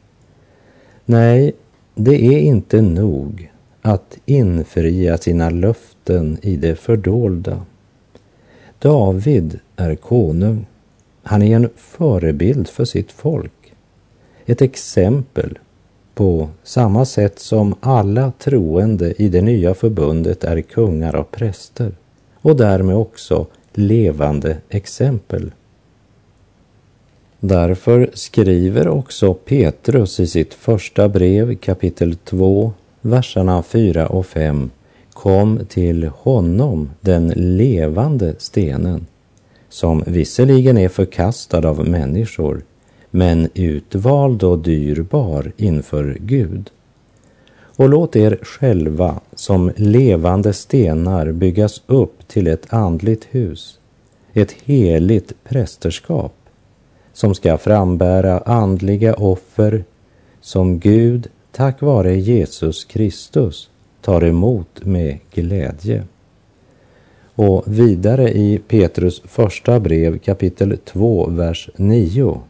Nej, 1.06 1.54
det 1.96 2.26
är 2.26 2.40
inte 2.40 2.82
nog 2.82 3.52
att 3.82 4.18
infria 4.26 5.18
sina 5.18 5.50
löften 5.50 6.38
i 6.42 6.56
det 6.56 6.76
fördolda. 6.76 7.62
David 8.80 9.60
är 9.76 9.96
konung. 9.96 10.66
Han 11.24 11.42
är 11.42 11.56
en 11.56 11.70
förebild 11.76 12.68
för 12.68 12.86
sitt 12.86 13.12
folk. 13.12 13.74
Ett 14.46 14.62
exempel 14.62 15.60
på 16.16 16.50
samma 16.64 17.06
sätt 17.06 17.40
som 17.40 17.76
alla 17.80 18.32
troende 18.40 19.14
i 19.22 19.30
det 19.30 19.42
nya 19.42 19.74
förbundet 19.74 20.44
är 20.44 20.62
kungar 20.62 21.16
och 21.16 21.32
präster 21.32 21.92
och 22.36 22.56
därmed 22.56 22.96
också 22.96 23.48
levande 23.74 24.58
exempel. 24.70 25.52
Därför 27.40 28.10
skriver 28.14 28.88
också 28.88 29.34
Petrus 29.34 30.20
i 30.20 30.28
sitt 30.28 30.54
första 30.54 31.10
brev 31.10 31.56
kapitel 31.56 32.16
2, 32.16 32.74
verserna 33.02 33.64
4 33.64 34.08
och 34.08 34.26
5 34.26 34.70
Kom 35.14 35.60
till 35.70 36.08
honom, 36.08 36.90
den 37.02 37.28
levande 37.36 38.36
stenen, 38.38 39.06
som 39.70 40.04
visserligen 40.08 40.78
är 40.78 40.90
förkastad 40.90 41.70
av 41.70 41.88
människor, 41.88 42.62
men 43.12 43.50
utvald 43.54 44.44
och 44.44 44.60
dyrbar 44.60 45.52
inför 45.58 46.18
Gud. 46.20 46.70
Och 47.60 47.90
låt 47.90 48.16
er 48.16 48.40
själva 48.42 49.20
som 49.36 49.72
levande 49.76 50.54
stenar 50.54 51.32
byggas 51.32 51.82
upp 51.88 52.28
till 52.28 52.48
ett 52.48 52.74
andligt 52.74 53.28
hus, 53.32 53.80
ett 54.34 54.52
heligt 54.52 55.34
prästerskap, 55.44 56.34
som 57.18 57.36
ska 57.36 57.58
frambära 57.58 58.40
andliga 58.40 59.14
offer 59.14 59.84
som 60.42 60.80
Gud 60.80 61.28
tack 61.52 61.82
vare 61.82 62.16
Jesus 62.16 62.86
Kristus 62.86 63.70
tar 64.02 64.24
emot 64.24 64.86
med 64.86 65.20
glädje. 65.34 66.04
Och 67.36 67.64
vidare 67.66 68.30
i 68.32 68.62
Petrus 68.68 69.22
första 69.26 69.80
brev 69.80 70.18
kapitel 70.18 70.78
2, 70.86 71.30
vers 71.30 71.70
9 71.76 72.42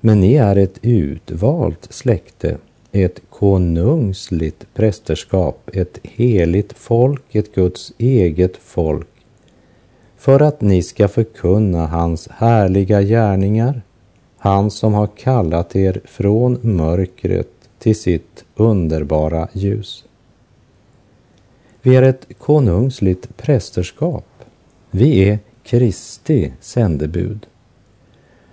men 0.00 0.20
ni 0.20 0.34
är 0.34 0.56
ett 0.56 0.78
utvalt 0.82 1.86
släkte, 1.90 2.56
ett 2.92 3.20
konungsligt 3.30 4.66
prästerskap, 4.74 5.70
ett 5.72 5.98
heligt 6.02 6.72
folk, 6.72 7.34
ett 7.34 7.54
Guds 7.54 7.92
eget 7.98 8.56
folk, 8.56 9.08
för 10.26 10.40
att 10.40 10.60
ni 10.60 10.82
ska 10.82 11.08
förkunna 11.08 11.86
hans 11.86 12.28
härliga 12.28 13.02
gärningar, 13.02 13.82
han 14.36 14.70
som 14.70 14.94
har 14.94 15.06
kallat 15.06 15.76
er 15.76 16.00
från 16.04 16.58
mörkret 16.62 17.48
till 17.78 17.96
sitt 17.96 18.44
underbara 18.54 19.48
ljus. 19.52 20.04
Vi 21.82 21.96
är 21.96 22.02
ett 22.02 22.26
konungsligt 22.38 23.36
prästerskap. 23.36 24.26
Vi 24.90 25.28
är 25.28 25.38
Kristi 25.62 26.52
sändebud. 26.60 27.46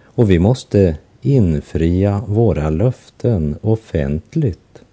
Och 0.03 0.31
vi 0.31 0.39
måste 0.39 0.97
infria 1.21 2.21
våra 2.27 2.69
löften 2.69 3.55
offentligt. 3.62 4.83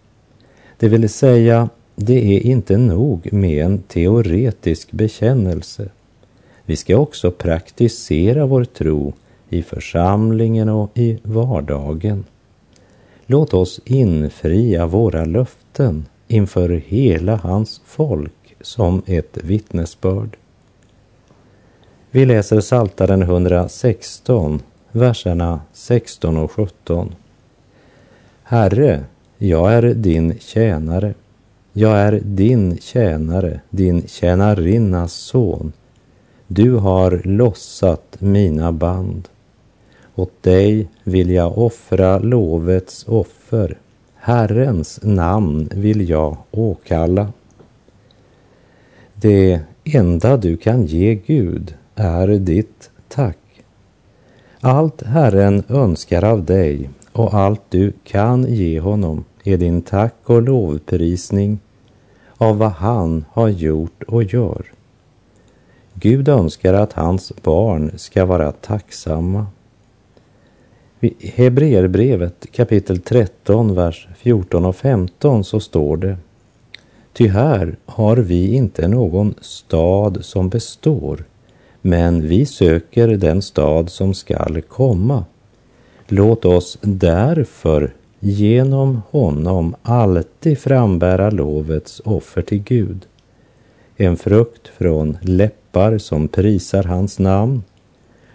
Det 0.78 0.88
vill 0.88 1.08
säga, 1.08 1.68
det 1.96 2.36
är 2.36 2.40
inte 2.40 2.76
nog 2.76 3.32
med 3.32 3.64
en 3.64 3.78
teoretisk 3.78 4.92
bekännelse. 4.92 5.88
Vi 6.70 6.76
ska 6.76 6.96
också 6.96 7.30
praktisera 7.30 8.46
vår 8.46 8.64
tro 8.64 9.12
i 9.48 9.62
församlingen 9.62 10.68
och 10.68 10.90
i 10.94 11.18
vardagen. 11.22 12.24
Låt 13.26 13.54
oss 13.54 13.80
infria 13.84 14.86
våra 14.86 15.24
löften 15.24 16.06
inför 16.28 16.68
hela 16.68 17.36
hans 17.36 17.80
folk 17.84 18.56
som 18.60 19.02
ett 19.06 19.38
vittnesbörd. 19.42 20.36
Vi 22.10 22.24
läser 22.26 22.60
Saltaren 22.60 23.22
116 23.22 24.62
verserna 24.92 25.60
16 25.72 26.36
och 26.36 26.52
17. 26.52 27.14
Herre, 28.42 29.04
jag 29.38 29.72
är 29.72 29.82
din 29.82 30.38
tjänare. 30.38 31.14
Jag 31.72 31.98
är 31.98 32.20
din 32.24 32.78
tjänare, 32.78 33.60
din 33.70 34.08
tjänarinnas 34.08 35.12
son. 35.12 35.72
Du 36.52 36.76
har 36.76 37.20
lossat 37.24 38.16
mina 38.18 38.72
band. 38.72 39.28
Åt 40.14 40.42
dig 40.42 40.88
vill 41.04 41.30
jag 41.30 41.58
offra 41.58 42.18
lovets 42.18 43.04
offer. 43.08 43.78
Herrens 44.14 45.00
namn 45.02 45.68
vill 45.74 46.08
jag 46.08 46.36
åkalla. 46.50 47.32
Det 49.14 49.60
enda 49.84 50.36
du 50.36 50.56
kan 50.56 50.86
ge 50.86 51.14
Gud 51.14 51.74
är 51.94 52.28
ditt 52.28 52.90
tack. 53.08 53.62
Allt 54.60 55.02
Herren 55.02 55.62
önskar 55.68 56.24
av 56.24 56.44
dig 56.44 56.90
och 57.12 57.34
allt 57.34 57.62
du 57.68 57.92
kan 58.04 58.54
ge 58.54 58.80
honom 58.80 59.24
är 59.44 59.56
din 59.56 59.82
tack 59.82 60.16
och 60.24 60.42
lovprisning 60.42 61.58
av 62.36 62.58
vad 62.58 62.72
han 62.72 63.24
har 63.30 63.48
gjort 63.48 64.02
och 64.02 64.22
gör. 64.24 64.66
Gud 66.00 66.28
önskar 66.28 66.74
att 66.74 66.92
hans 66.92 67.32
barn 67.42 67.92
ska 67.96 68.24
vara 68.24 68.52
tacksamma. 68.52 69.46
I 71.00 71.30
Hebreerbrevet 71.30 72.46
kapitel 72.52 72.98
13, 72.98 73.74
vers 73.74 74.08
14 74.16 74.64
och 74.64 74.76
15 74.76 75.44
så 75.44 75.60
står 75.60 75.96
det 75.96 76.16
Ty 77.12 77.28
här 77.28 77.76
har 77.86 78.16
vi 78.16 78.54
inte 78.54 78.88
någon 78.88 79.34
stad 79.40 80.18
som 80.20 80.48
består, 80.48 81.24
men 81.80 82.28
vi 82.28 82.46
söker 82.46 83.08
den 83.08 83.42
stad 83.42 83.90
som 83.90 84.14
skall 84.14 84.62
komma. 84.62 85.24
Låt 86.08 86.44
oss 86.44 86.78
därför 86.80 87.94
genom 88.20 89.02
honom 89.10 89.74
alltid 89.82 90.58
frambära 90.58 91.30
lovets 91.30 92.00
offer 92.04 92.42
till 92.42 92.62
Gud. 92.62 93.06
En 93.96 94.16
frukt 94.16 94.68
från 94.68 95.18
läppar 95.70 95.98
som 95.98 96.28
prisar 96.28 96.84
hans 96.84 97.18
namn. 97.18 97.62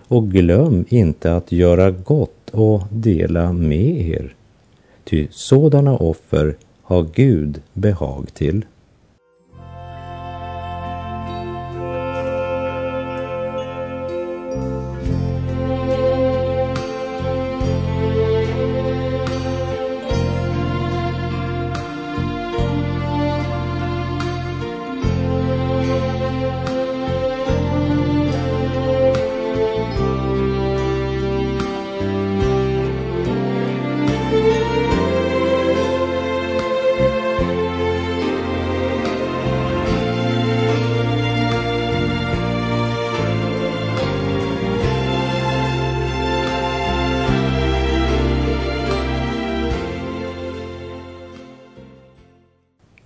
Och 0.07 0.31
glöm 0.31 0.85
inte 0.89 1.35
att 1.35 1.51
göra 1.51 1.91
gott 1.91 2.49
och 2.51 2.83
dela 2.89 3.53
med 3.53 4.07
er. 4.07 4.35
Ty 5.03 5.27
sådana 5.31 5.97
offer 5.97 6.55
har 6.83 7.07
Gud 7.15 7.61
behag 7.73 8.33
till. 8.33 8.65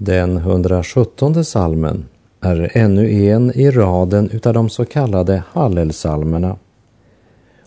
Den 0.10 0.38
117 0.38 1.46
salmen 1.46 2.06
är 2.42 2.72
ännu 2.74 3.12
en 3.12 3.52
i 3.56 3.72
raden 3.72 4.30
utav 4.30 4.54
de 4.54 4.70
så 4.70 4.86
kallade 4.86 5.44
hallelsalmerna. 5.52 6.56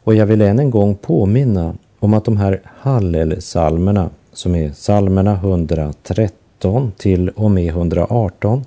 Och 0.03 0.15
jag 0.15 0.27
vill 0.27 0.43
än 0.43 0.59
en 0.59 0.71
gång 0.71 0.95
påminna 0.95 1.75
om 1.99 2.15
att 2.15 2.25
de 2.25 2.37
här 2.37 2.61
hallelsalmerna, 2.65 4.11
som 4.33 4.55
är 4.55 4.73
salmerna 4.73 5.33
113 5.33 6.93
till 6.97 7.29
och 7.29 7.51
med 7.51 7.69
118, 7.69 8.65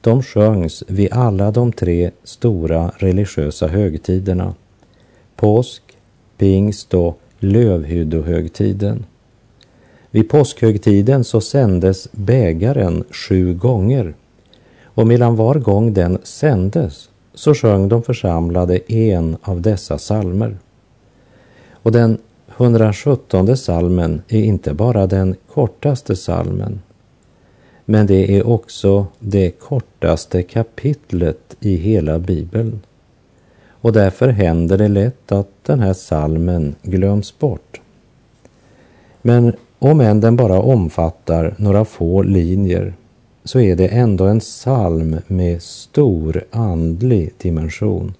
de 0.00 0.22
sjöngs 0.22 0.84
vid 0.88 1.12
alla 1.12 1.50
de 1.50 1.72
tre 1.72 2.10
stora 2.24 2.92
religiösa 2.96 3.66
högtiderna, 3.66 4.54
påsk, 5.36 5.82
pingst 6.38 6.94
och 6.94 7.20
lövhyddohögtiden. 7.38 9.04
Vid 10.14 10.28
påskhögtiden 10.28 11.24
så 11.24 11.40
sändes 11.40 12.08
bägaren 12.12 13.04
sju 13.10 13.54
gånger 13.54 14.14
och 14.84 15.06
mellan 15.06 15.36
var 15.36 15.54
gång 15.54 15.94
den 15.94 16.18
sändes 16.22 17.08
så 17.34 17.54
sjöng 17.54 17.88
de 17.88 18.02
församlade 18.02 18.92
en 18.92 19.36
av 19.42 19.60
dessa 19.60 19.98
salmer. 19.98 20.56
Och 21.70 21.92
den 21.92 22.18
117 22.56 23.56
salmen 23.56 24.22
är 24.28 24.40
inte 24.40 24.74
bara 24.74 25.06
den 25.06 25.36
kortaste 25.52 26.16
salmen, 26.16 26.82
men 27.84 28.06
det 28.06 28.38
är 28.38 28.46
också 28.46 29.06
det 29.18 29.50
kortaste 29.50 30.42
kapitlet 30.42 31.56
i 31.60 31.76
hela 31.76 32.18
Bibeln. 32.18 32.80
Och 33.68 33.92
därför 33.92 34.28
händer 34.28 34.78
det 34.78 34.88
lätt 34.88 35.32
att 35.32 35.50
den 35.62 35.80
här 35.80 35.92
salmen 35.92 36.74
glöms 36.82 37.38
bort. 37.38 37.80
Men 39.22 39.54
om 39.78 40.00
än 40.00 40.20
den 40.20 40.36
bara 40.36 40.60
omfattar 40.60 41.54
några 41.58 41.84
få 41.84 42.22
linjer 42.22 42.94
så 43.44 43.60
är 43.60 43.76
det 43.76 43.88
ändå 43.88 44.24
en 44.24 44.40
psalm 44.40 45.16
med 45.26 45.62
stor 45.62 46.44
andlig 46.50 47.32
dimension. 47.38 48.14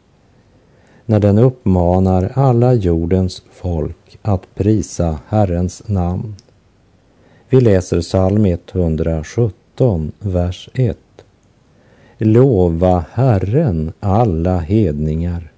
När 1.07 1.21
den 1.21 1.38
uppmanar 1.38 2.33
alla 2.35 2.75
jordens 2.75 3.43
folk 3.53 4.19
att 4.23 4.55
prisa 4.55 5.19
Herrens 5.29 5.83
namn. 5.88 6.35
Vi 7.49 7.61
läser 7.61 8.01
psalm 8.01 8.47
117, 8.47 10.12
vers 10.19 10.69
1. 10.75 10.99
Lova 12.19 13.05
Herren 13.12 13.93
alla 14.01 14.59
hedningar, 14.59 15.53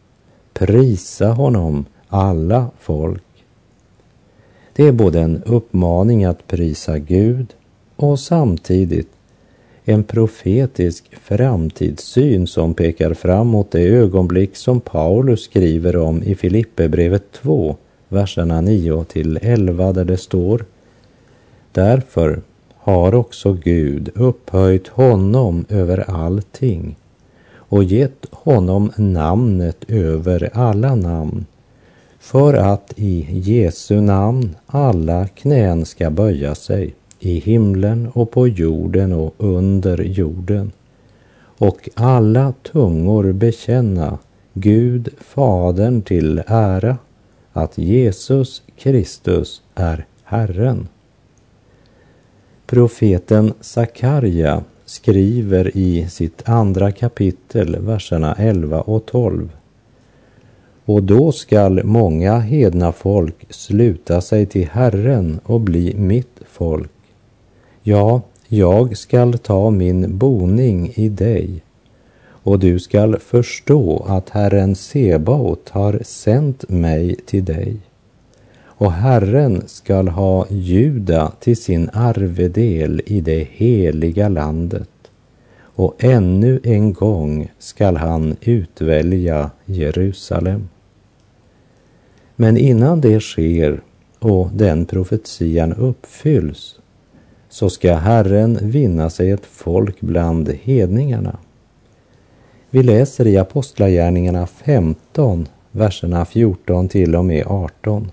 prisa 0.52 1.28
honom 1.28 1.84
alla 2.08 2.70
folk. 2.78 3.25
Det 4.76 4.88
är 4.88 4.92
både 4.92 5.20
en 5.20 5.42
uppmaning 5.46 6.24
att 6.24 6.46
prisa 6.46 6.98
Gud 6.98 7.54
och 7.96 8.20
samtidigt 8.20 9.08
en 9.84 10.04
profetisk 10.04 11.16
framtidssyn 11.22 12.46
som 12.46 12.74
pekar 12.74 13.14
fram 13.14 13.46
mot 13.46 13.70
det 13.70 13.88
ögonblick 13.88 14.56
som 14.56 14.80
Paulus 14.80 15.42
skriver 15.42 15.96
om 15.96 16.22
i 16.22 16.34
Filipperbrevet 16.34 17.32
2, 17.32 17.76
verserna 18.08 18.60
9 18.60 19.04
till 19.04 19.38
11 19.42 19.92
där 19.92 20.04
det 20.04 20.16
står 20.16 20.64
Därför 21.72 22.40
har 22.74 23.14
också 23.14 23.52
Gud 23.52 24.10
upphöjt 24.14 24.88
honom 24.88 25.64
över 25.68 26.10
allting 26.10 26.96
och 27.54 27.84
gett 27.84 28.26
honom 28.30 28.92
namnet 28.96 29.84
över 29.88 30.50
alla 30.52 30.94
namn 30.94 31.46
för 32.26 32.54
att 32.54 32.92
i 32.96 33.26
Jesu 33.30 34.00
namn 34.00 34.56
alla 34.66 35.28
knän 35.28 35.84
ska 35.84 36.10
böja 36.10 36.54
sig 36.54 36.94
i 37.20 37.38
himlen 37.38 38.08
och 38.14 38.30
på 38.30 38.48
jorden 38.48 39.12
och 39.12 39.34
under 39.38 40.02
jorden 40.02 40.72
och 41.58 41.88
alla 41.94 42.54
tungor 42.62 43.32
bekänna 43.32 44.18
Gud 44.52 45.08
Fadern 45.20 46.02
till 46.02 46.42
ära 46.46 46.98
att 47.52 47.78
Jesus 47.78 48.62
Kristus 48.78 49.62
är 49.74 50.06
Herren. 50.24 50.88
Profeten 52.66 53.52
Sakarja 53.60 54.64
skriver 54.84 55.76
i 55.76 56.08
sitt 56.08 56.48
andra 56.48 56.92
kapitel, 56.92 57.76
verserna 57.80 58.34
11 58.38 58.80
och 58.80 59.06
12. 59.06 59.48
Och 60.88 61.02
då 61.02 61.32
skall 61.32 61.84
många 61.84 62.38
hedna 62.38 62.92
folk 62.92 63.46
sluta 63.50 64.20
sig 64.20 64.46
till 64.46 64.68
Herren 64.68 65.40
och 65.44 65.60
bli 65.60 65.94
mitt 65.94 66.40
folk. 66.48 66.90
Ja, 67.82 68.20
jag 68.48 68.96
skall 68.96 69.38
ta 69.38 69.70
min 69.70 70.18
boning 70.18 70.92
i 70.94 71.08
dig 71.08 71.62
och 72.28 72.58
du 72.58 72.78
skall 72.78 73.18
förstå 73.18 74.04
att 74.08 74.30
Herren 74.30 74.74
Sebaot 74.74 75.68
har 75.68 76.00
sänt 76.04 76.68
mig 76.68 77.16
till 77.26 77.44
dig. 77.44 77.76
Och 78.64 78.92
Herren 78.92 79.62
skall 79.66 80.08
ha 80.08 80.46
Juda 80.50 81.32
till 81.40 81.56
sin 81.56 81.90
arvedel 81.92 83.02
i 83.06 83.20
det 83.20 83.48
heliga 83.50 84.28
landet 84.28 84.88
och 85.76 86.04
ännu 86.04 86.60
en 86.64 86.92
gång 86.92 87.50
skall 87.58 87.96
han 87.96 88.36
utvälja 88.40 89.50
Jerusalem. 89.64 90.68
Men 92.36 92.56
innan 92.56 93.00
det 93.00 93.20
sker 93.20 93.80
och 94.18 94.50
den 94.52 94.86
profetian 94.86 95.72
uppfylls 95.72 96.78
så 97.48 97.70
ska 97.70 97.94
Herren 97.94 98.58
vinna 98.62 99.10
sig 99.10 99.30
ett 99.30 99.46
folk 99.46 100.00
bland 100.00 100.48
hedningarna. 100.48 101.38
Vi 102.70 102.82
läser 102.82 103.26
i 103.26 103.36
Apostlagärningarna 103.36 104.46
15, 104.46 105.48
verserna 105.70 106.24
14 106.24 106.88
till 106.88 107.16
och 107.16 107.24
med 107.24 107.46
18. 107.46 108.10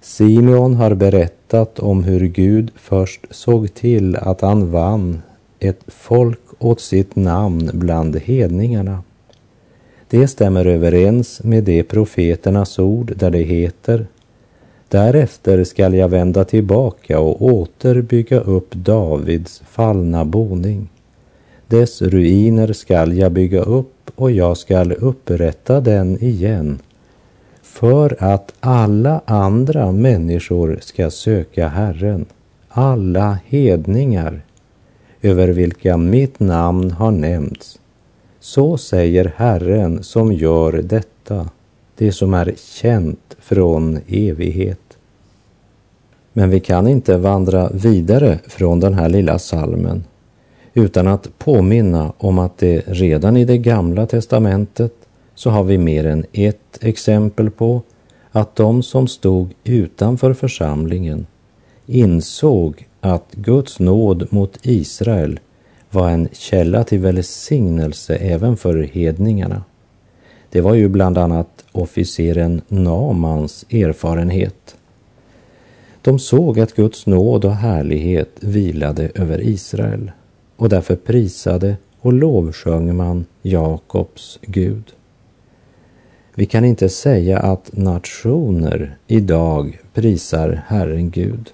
Simeon 0.00 0.74
har 0.74 0.94
berättat 0.94 1.78
om 1.78 2.04
hur 2.04 2.20
Gud 2.20 2.72
först 2.76 3.26
såg 3.30 3.74
till 3.74 4.16
att 4.16 4.40
han 4.40 4.70
vann 4.70 5.22
ett 5.58 5.80
folk 5.86 6.40
åt 6.58 6.80
sitt 6.80 7.16
namn 7.16 7.70
bland 7.72 8.16
hedningarna. 8.16 9.02
Det 10.10 10.28
stämmer 10.28 10.64
överens 10.64 11.40
med 11.44 11.64
de 11.64 11.82
profeternas 11.82 12.78
ord 12.78 13.12
där 13.16 13.30
det 13.30 13.42
heter 13.42 14.06
Därefter 14.88 15.64
skall 15.64 15.94
jag 15.94 16.08
vända 16.08 16.44
tillbaka 16.44 17.20
och 17.20 17.42
åter 17.42 18.02
bygga 18.02 18.40
upp 18.40 18.74
Davids 18.74 19.62
fallna 19.66 20.24
boning. 20.24 20.88
Dess 21.66 22.02
ruiner 22.02 22.72
skall 22.72 23.18
jag 23.18 23.32
bygga 23.32 23.62
upp 23.62 24.10
och 24.14 24.30
jag 24.30 24.56
skall 24.56 24.92
upprätta 24.92 25.80
den 25.80 26.24
igen 26.24 26.78
för 27.62 28.16
att 28.18 28.52
alla 28.60 29.20
andra 29.24 29.92
människor 29.92 30.78
ska 30.82 31.10
söka 31.10 31.68
Herren, 31.68 32.26
alla 32.68 33.38
hedningar 33.46 34.42
över 35.22 35.48
vilka 35.48 35.96
mitt 35.96 36.40
namn 36.40 36.90
har 36.90 37.10
nämnts. 37.10 37.79
Så 38.40 38.78
säger 38.78 39.32
Herren 39.36 40.02
som 40.02 40.32
gör 40.32 40.72
detta 40.72 41.48
det 41.96 42.12
som 42.12 42.34
är 42.34 42.54
känt 42.56 43.36
från 43.38 43.98
evighet. 44.08 44.98
Men 46.32 46.50
vi 46.50 46.60
kan 46.60 46.88
inte 46.88 47.16
vandra 47.16 47.68
vidare 47.68 48.38
från 48.46 48.80
den 48.80 48.94
här 48.94 49.08
lilla 49.08 49.38
salmen 49.38 50.04
utan 50.74 51.06
att 51.06 51.38
påminna 51.38 52.12
om 52.18 52.38
att 52.38 52.58
det 52.58 52.82
redan 52.86 53.36
i 53.36 53.44
det 53.44 53.58
gamla 53.58 54.06
testamentet 54.06 54.92
så 55.34 55.50
har 55.50 55.64
vi 55.64 55.78
mer 55.78 56.06
än 56.06 56.24
ett 56.32 56.78
exempel 56.80 57.50
på 57.50 57.82
att 58.30 58.56
de 58.56 58.82
som 58.82 59.08
stod 59.08 59.54
utanför 59.64 60.34
församlingen 60.34 61.26
insåg 61.86 62.88
att 63.00 63.32
Guds 63.32 63.80
nåd 63.80 64.26
mot 64.32 64.58
Israel 64.62 65.40
var 65.90 66.10
en 66.10 66.28
källa 66.32 66.84
till 66.84 67.00
välsignelse 67.00 68.16
även 68.16 68.56
för 68.56 68.82
hedningarna. 68.82 69.64
Det 70.50 70.60
var 70.60 70.74
ju 70.74 70.88
bland 70.88 71.18
annat 71.18 71.64
officeren 71.72 72.60
Namans 72.68 73.64
erfarenhet. 73.70 74.76
De 76.02 76.18
såg 76.18 76.60
att 76.60 76.74
Guds 76.74 77.06
nåd 77.06 77.44
och 77.44 77.54
härlighet 77.54 78.30
vilade 78.40 79.10
över 79.14 79.40
Israel 79.40 80.10
och 80.56 80.68
därför 80.68 80.96
prisade 80.96 81.76
och 82.00 82.12
lovsjöng 82.12 82.96
man 82.96 83.26
Jakobs 83.42 84.38
Gud. 84.42 84.92
Vi 86.34 86.46
kan 86.46 86.64
inte 86.64 86.88
säga 86.88 87.38
att 87.38 87.70
nationer 87.72 88.96
idag 89.06 89.80
prisar 89.94 90.62
Herren 90.66 91.10
Gud. 91.10 91.50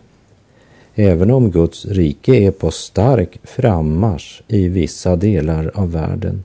Även 0.98 1.30
om 1.30 1.50
Guds 1.50 1.87
rike 1.87 2.35
är 2.35 2.50
på 2.50 2.70
stark 2.70 3.38
frammarsch 3.42 4.42
i 4.48 4.68
vissa 4.68 5.16
delar 5.16 5.70
av 5.74 5.92
världen 5.92 6.44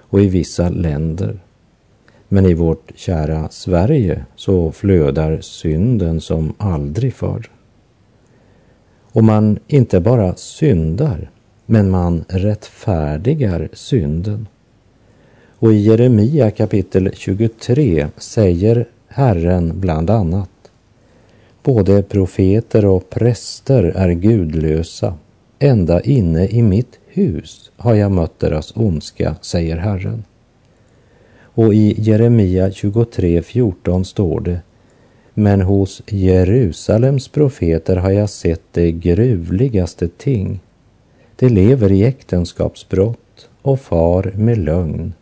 och 0.00 0.20
i 0.20 0.26
vissa 0.26 0.68
länder 0.68 1.38
men 2.32 2.46
i 2.46 2.54
vårt 2.54 2.92
kära 2.94 3.48
Sverige 3.50 4.24
så 4.36 4.72
flödar 4.72 5.40
synden 5.40 6.20
som 6.20 6.54
aldrig 6.58 7.14
förr. 7.14 7.50
Och 9.12 9.24
man 9.24 9.58
inte 9.66 10.00
bara 10.00 10.34
syndar, 10.36 11.30
men 11.66 11.90
man 11.90 12.24
rättfärdigar 12.28 13.68
synden. 13.72 14.48
Och 15.58 15.72
i 15.72 15.76
Jeremia 15.76 16.50
kapitel 16.50 17.10
23 17.14 18.08
säger 18.16 18.88
Herren 19.08 19.80
bland 19.80 20.10
annat 20.10 20.51
Både 21.62 22.02
profeter 22.02 22.84
och 22.84 23.10
präster 23.10 23.84
är 23.84 24.12
gudlösa. 24.12 25.14
Ända 25.58 26.00
inne 26.00 26.46
i 26.46 26.62
mitt 26.62 26.98
hus 27.06 27.70
har 27.76 27.94
jag 27.94 28.12
mött 28.12 28.38
deras 28.38 28.76
ondska, 28.76 29.36
säger 29.40 29.76
Herren. 29.76 30.24
Och 31.54 31.74
i 31.74 31.94
Jeremia 31.98 32.68
23.14 32.68 34.02
står 34.02 34.40
det 34.40 34.60
Men 35.34 35.60
hos 35.60 36.02
Jerusalems 36.06 37.28
profeter 37.28 37.96
har 37.96 38.10
jag 38.10 38.30
sett 38.30 38.62
det 38.72 38.92
gruvligaste 38.92 40.08
ting. 40.08 40.60
De 41.36 41.48
lever 41.48 41.92
i 41.92 42.04
äktenskapsbrott 42.04 43.48
och 43.62 43.80
far 43.80 44.32
med 44.36 44.58
lögn. 44.58 45.14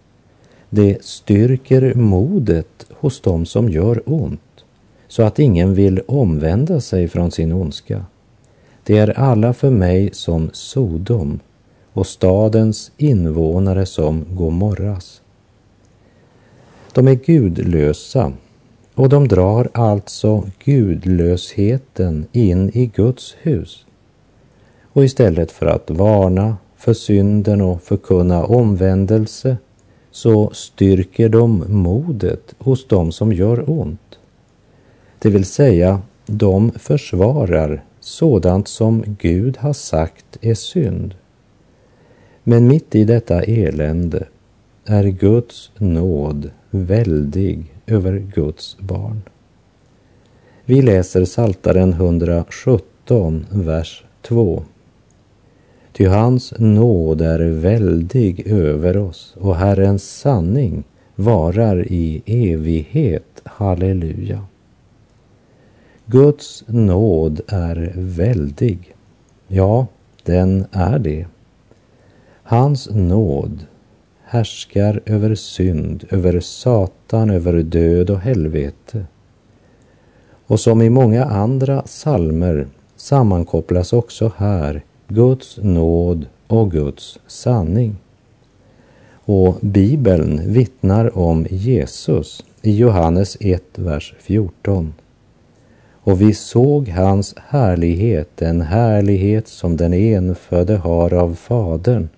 Det 0.70 1.04
styrker 1.04 1.94
modet 1.94 2.86
hos 2.90 3.20
dem 3.20 3.46
som 3.46 3.68
gör 3.68 4.02
ont 4.06 4.40
så 5.10 5.22
att 5.22 5.38
ingen 5.38 5.74
vill 5.74 6.00
omvända 6.06 6.80
sig 6.80 7.08
från 7.08 7.30
sin 7.30 7.52
ondska. 7.52 8.04
Det 8.84 8.98
är 8.98 9.18
alla 9.18 9.52
för 9.52 9.70
mig 9.70 10.10
som 10.12 10.50
Sodom 10.52 11.40
och 11.92 12.06
stadens 12.06 12.92
invånare 12.96 13.86
som 13.86 14.26
Gomorras. 14.30 15.22
De 16.94 17.08
är 17.08 17.14
gudlösa 17.14 18.32
och 18.94 19.08
de 19.08 19.28
drar 19.28 19.68
alltså 19.74 20.44
gudlösheten 20.64 22.26
in 22.32 22.70
i 22.74 22.86
Guds 22.86 23.36
hus. 23.42 23.86
Och 24.92 25.04
istället 25.04 25.52
för 25.52 25.66
att 25.66 25.90
varna 25.90 26.56
för 26.76 26.92
synden 26.92 27.60
och 27.60 27.82
förkunna 27.82 28.44
omvändelse 28.44 29.56
så 30.10 30.50
styrker 30.50 31.28
de 31.28 31.64
modet 31.68 32.54
hos 32.58 32.86
dem 32.86 33.12
som 33.12 33.32
gör 33.32 33.70
ont. 33.70 34.19
Det 35.22 35.30
vill 35.30 35.44
säga, 35.44 36.02
de 36.26 36.72
försvarar 36.72 37.84
sådant 38.00 38.68
som 38.68 39.16
Gud 39.20 39.56
har 39.56 39.72
sagt 39.72 40.38
är 40.40 40.54
synd. 40.54 41.14
Men 42.44 42.68
mitt 42.68 42.94
i 42.94 43.04
detta 43.04 43.42
elände 43.42 44.26
är 44.84 45.04
Guds 45.04 45.70
nåd 45.78 46.50
väldig 46.70 47.74
över 47.86 48.18
Guds 48.34 48.76
barn. 48.78 49.22
Vi 50.64 50.82
läser 50.82 51.24
Saltaren 51.24 51.92
117, 51.92 53.46
vers 53.50 54.04
2. 54.22 54.62
Ty 55.92 56.06
hans 56.06 56.54
nåd 56.58 57.20
är 57.20 57.40
väldig 57.50 58.46
över 58.46 58.96
oss 58.96 59.36
och 59.40 59.56
Herrens 59.56 60.18
sanning 60.18 60.84
varar 61.14 61.92
i 61.92 62.22
evighet. 62.26 63.42
Halleluja. 63.44 64.44
Guds 66.10 66.64
nåd 66.66 67.40
är 67.48 67.92
väldig. 67.96 68.94
Ja, 69.48 69.86
den 70.24 70.64
är 70.72 70.98
det. 70.98 71.26
Hans 72.42 72.88
nåd 72.90 73.66
härskar 74.24 75.00
över 75.06 75.34
synd, 75.34 76.04
över 76.10 76.40
Satan, 76.40 77.30
över 77.30 77.62
död 77.62 78.10
och 78.10 78.20
helvete. 78.20 79.06
Och 80.46 80.60
som 80.60 80.82
i 80.82 80.90
många 80.90 81.24
andra 81.24 81.82
salmer 81.86 82.66
sammankopplas 82.96 83.92
också 83.92 84.32
här 84.36 84.82
Guds 85.08 85.58
nåd 85.62 86.26
och 86.46 86.70
Guds 86.70 87.18
sanning. 87.26 87.96
Och 89.12 89.58
Bibeln 89.60 90.52
vittnar 90.52 91.18
om 91.18 91.46
Jesus 91.50 92.44
i 92.62 92.76
Johannes 92.76 93.36
1, 93.40 93.62
vers 93.74 94.14
14 94.18 94.94
och 96.10 96.20
vi 96.20 96.34
såg 96.34 96.88
hans 96.88 97.34
härlighet, 97.36 98.42
en 98.42 98.60
härlighet 98.60 99.48
som 99.48 99.76
den 99.76 99.94
enfödde 99.94 100.76
har 100.76 101.14
av 101.14 101.34
Fadern, 101.34 102.08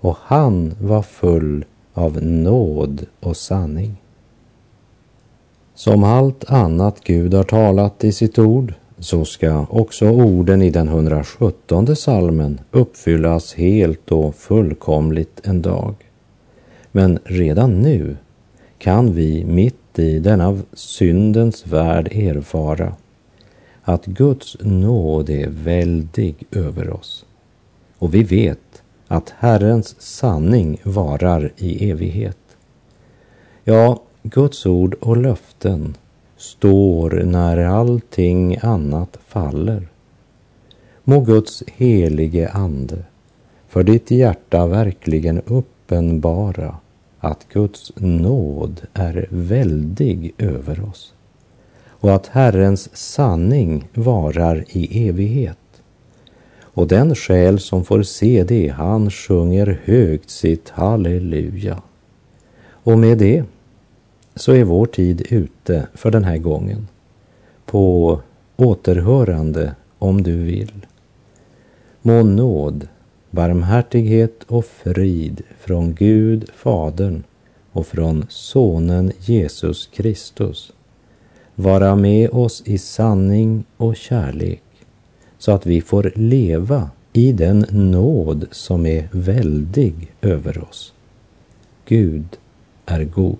och 0.00 0.16
han 0.22 0.74
var 0.80 1.02
full 1.02 1.64
av 1.94 2.22
nåd 2.22 3.06
och 3.20 3.36
sanning. 3.36 3.96
Som 5.74 6.04
allt 6.04 6.44
annat 6.50 7.04
Gud 7.04 7.34
har 7.34 7.44
talat 7.44 8.04
i 8.04 8.12
sitt 8.12 8.38
ord 8.38 8.74
så 8.98 9.24
ska 9.24 9.66
också 9.70 10.08
orden 10.10 10.62
i 10.62 10.70
den 10.70 10.88
117 10.88 11.96
salmen 11.96 12.60
uppfyllas 12.70 13.54
helt 13.54 14.12
och 14.12 14.34
fullkomligt 14.34 15.40
en 15.44 15.62
dag. 15.62 15.94
Men 16.92 17.18
redan 17.24 17.80
nu 17.80 18.16
kan 18.78 19.12
vi 19.12 19.44
mitt 19.44 19.98
i 19.98 20.18
denna 20.18 20.58
syndens 20.72 21.66
värld 21.66 22.08
erfara 22.12 22.92
att 23.90 24.06
Guds 24.06 24.56
nåd 24.60 25.30
är 25.30 25.48
väldig 25.48 26.46
över 26.50 26.90
oss. 26.90 27.24
Och 27.98 28.14
vi 28.14 28.22
vet 28.22 28.82
att 29.08 29.34
Herrens 29.38 30.00
sanning 30.00 30.80
varar 30.82 31.52
i 31.56 31.90
evighet. 31.90 32.38
Ja, 33.64 34.02
Guds 34.22 34.66
ord 34.66 34.94
och 34.94 35.16
löften 35.16 35.96
står 36.36 37.10
när 37.10 37.58
allting 37.58 38.58
annat 38.62 39.18
faller. 39.26 39.88
Må 41.04 41.20
Guds 41.20 41.62
helige 41.76 42.50
Ande 42.50 43.04
för 43.68 43.82
ditt 43.82 44.10
hjärta 44.10 44.66
verkligen 44.66 45.40
uppenbara 45.46 46.76
att 47.18 47.46
Guds 47.52 47.92
nåd 47.96 48.80
är 48.92 49.26
väldig 49.30 50.34
över 50.38 50.88
oss 50.88 51.14
och 52.00 52.14
att 52.14 52.26
Herrens 52.26 52.96
sanning 52.96 53.88
varar 53.94 54.64
i 54.68 55.08
evighet. 55.08 55.56
Och 56.60 56.88
den 56.88 57.14
själ 57.14 57.58
som 57.58 57.84
får 57.84 58.02
se 58.02 58.44
det, 58.44 58.68
han 58.68 59.10
sjunger 59.10 59.80
högt 59.84 60.30
sitt 60.30 60.68
halleluja. 60.68 61.82
Och 62.62 62.98
med 62.98 63.18
det 63.18 63.44
så 64.34 64.52
är 64.52 64.64
vår 64.64 64.86
tid 64.86 65.26
ute 65.30 65.86
för 65.94 66.10
den 66.10 66.24
här 66.24 66.38
gången. 66.38 66.88
På 67.66 68.20
återhörande 68.56 69.74
om 69.98 70.22
du 70.22 70.36
vill. 70.36 70.86
Må 72.02 72.22
nåd, 72.22 72.88
barmhärtighet 73.30 74.42
och 74.46 74.64
frid 74.64 75.42
från 75.58 75.94
Gud 75.94 76.50
Fadern 76.54 77.22
och 77.72 77.86
från 77.86 78.26
Sonen 78.28 79.12
Jesus 79.18 79.86
Kristus 79.86 80.72
vara 81.54 81.96
med 81.96 82.30
oss 82.30 82.62
i 82.66 82.78
sanning 82.78 83.64
och 83.76 83.96
kärlek 83.96 84.62
så 85.38 85.52
att 85.52 85.66
vi 85.66 85.80
får 85.80 86.12
leva 86.14 86.90
i 87.12 87.32
den 87.32 87.66
nåd 87.70 88.46
som 88.50 88.86
är 88.86 89.08
väldig 89.12 90.12
över 90.20 90.64
oss. 90.64 90.94
Gud 91.84 92.36
är 92.86 93.04
god. 93.04 93.38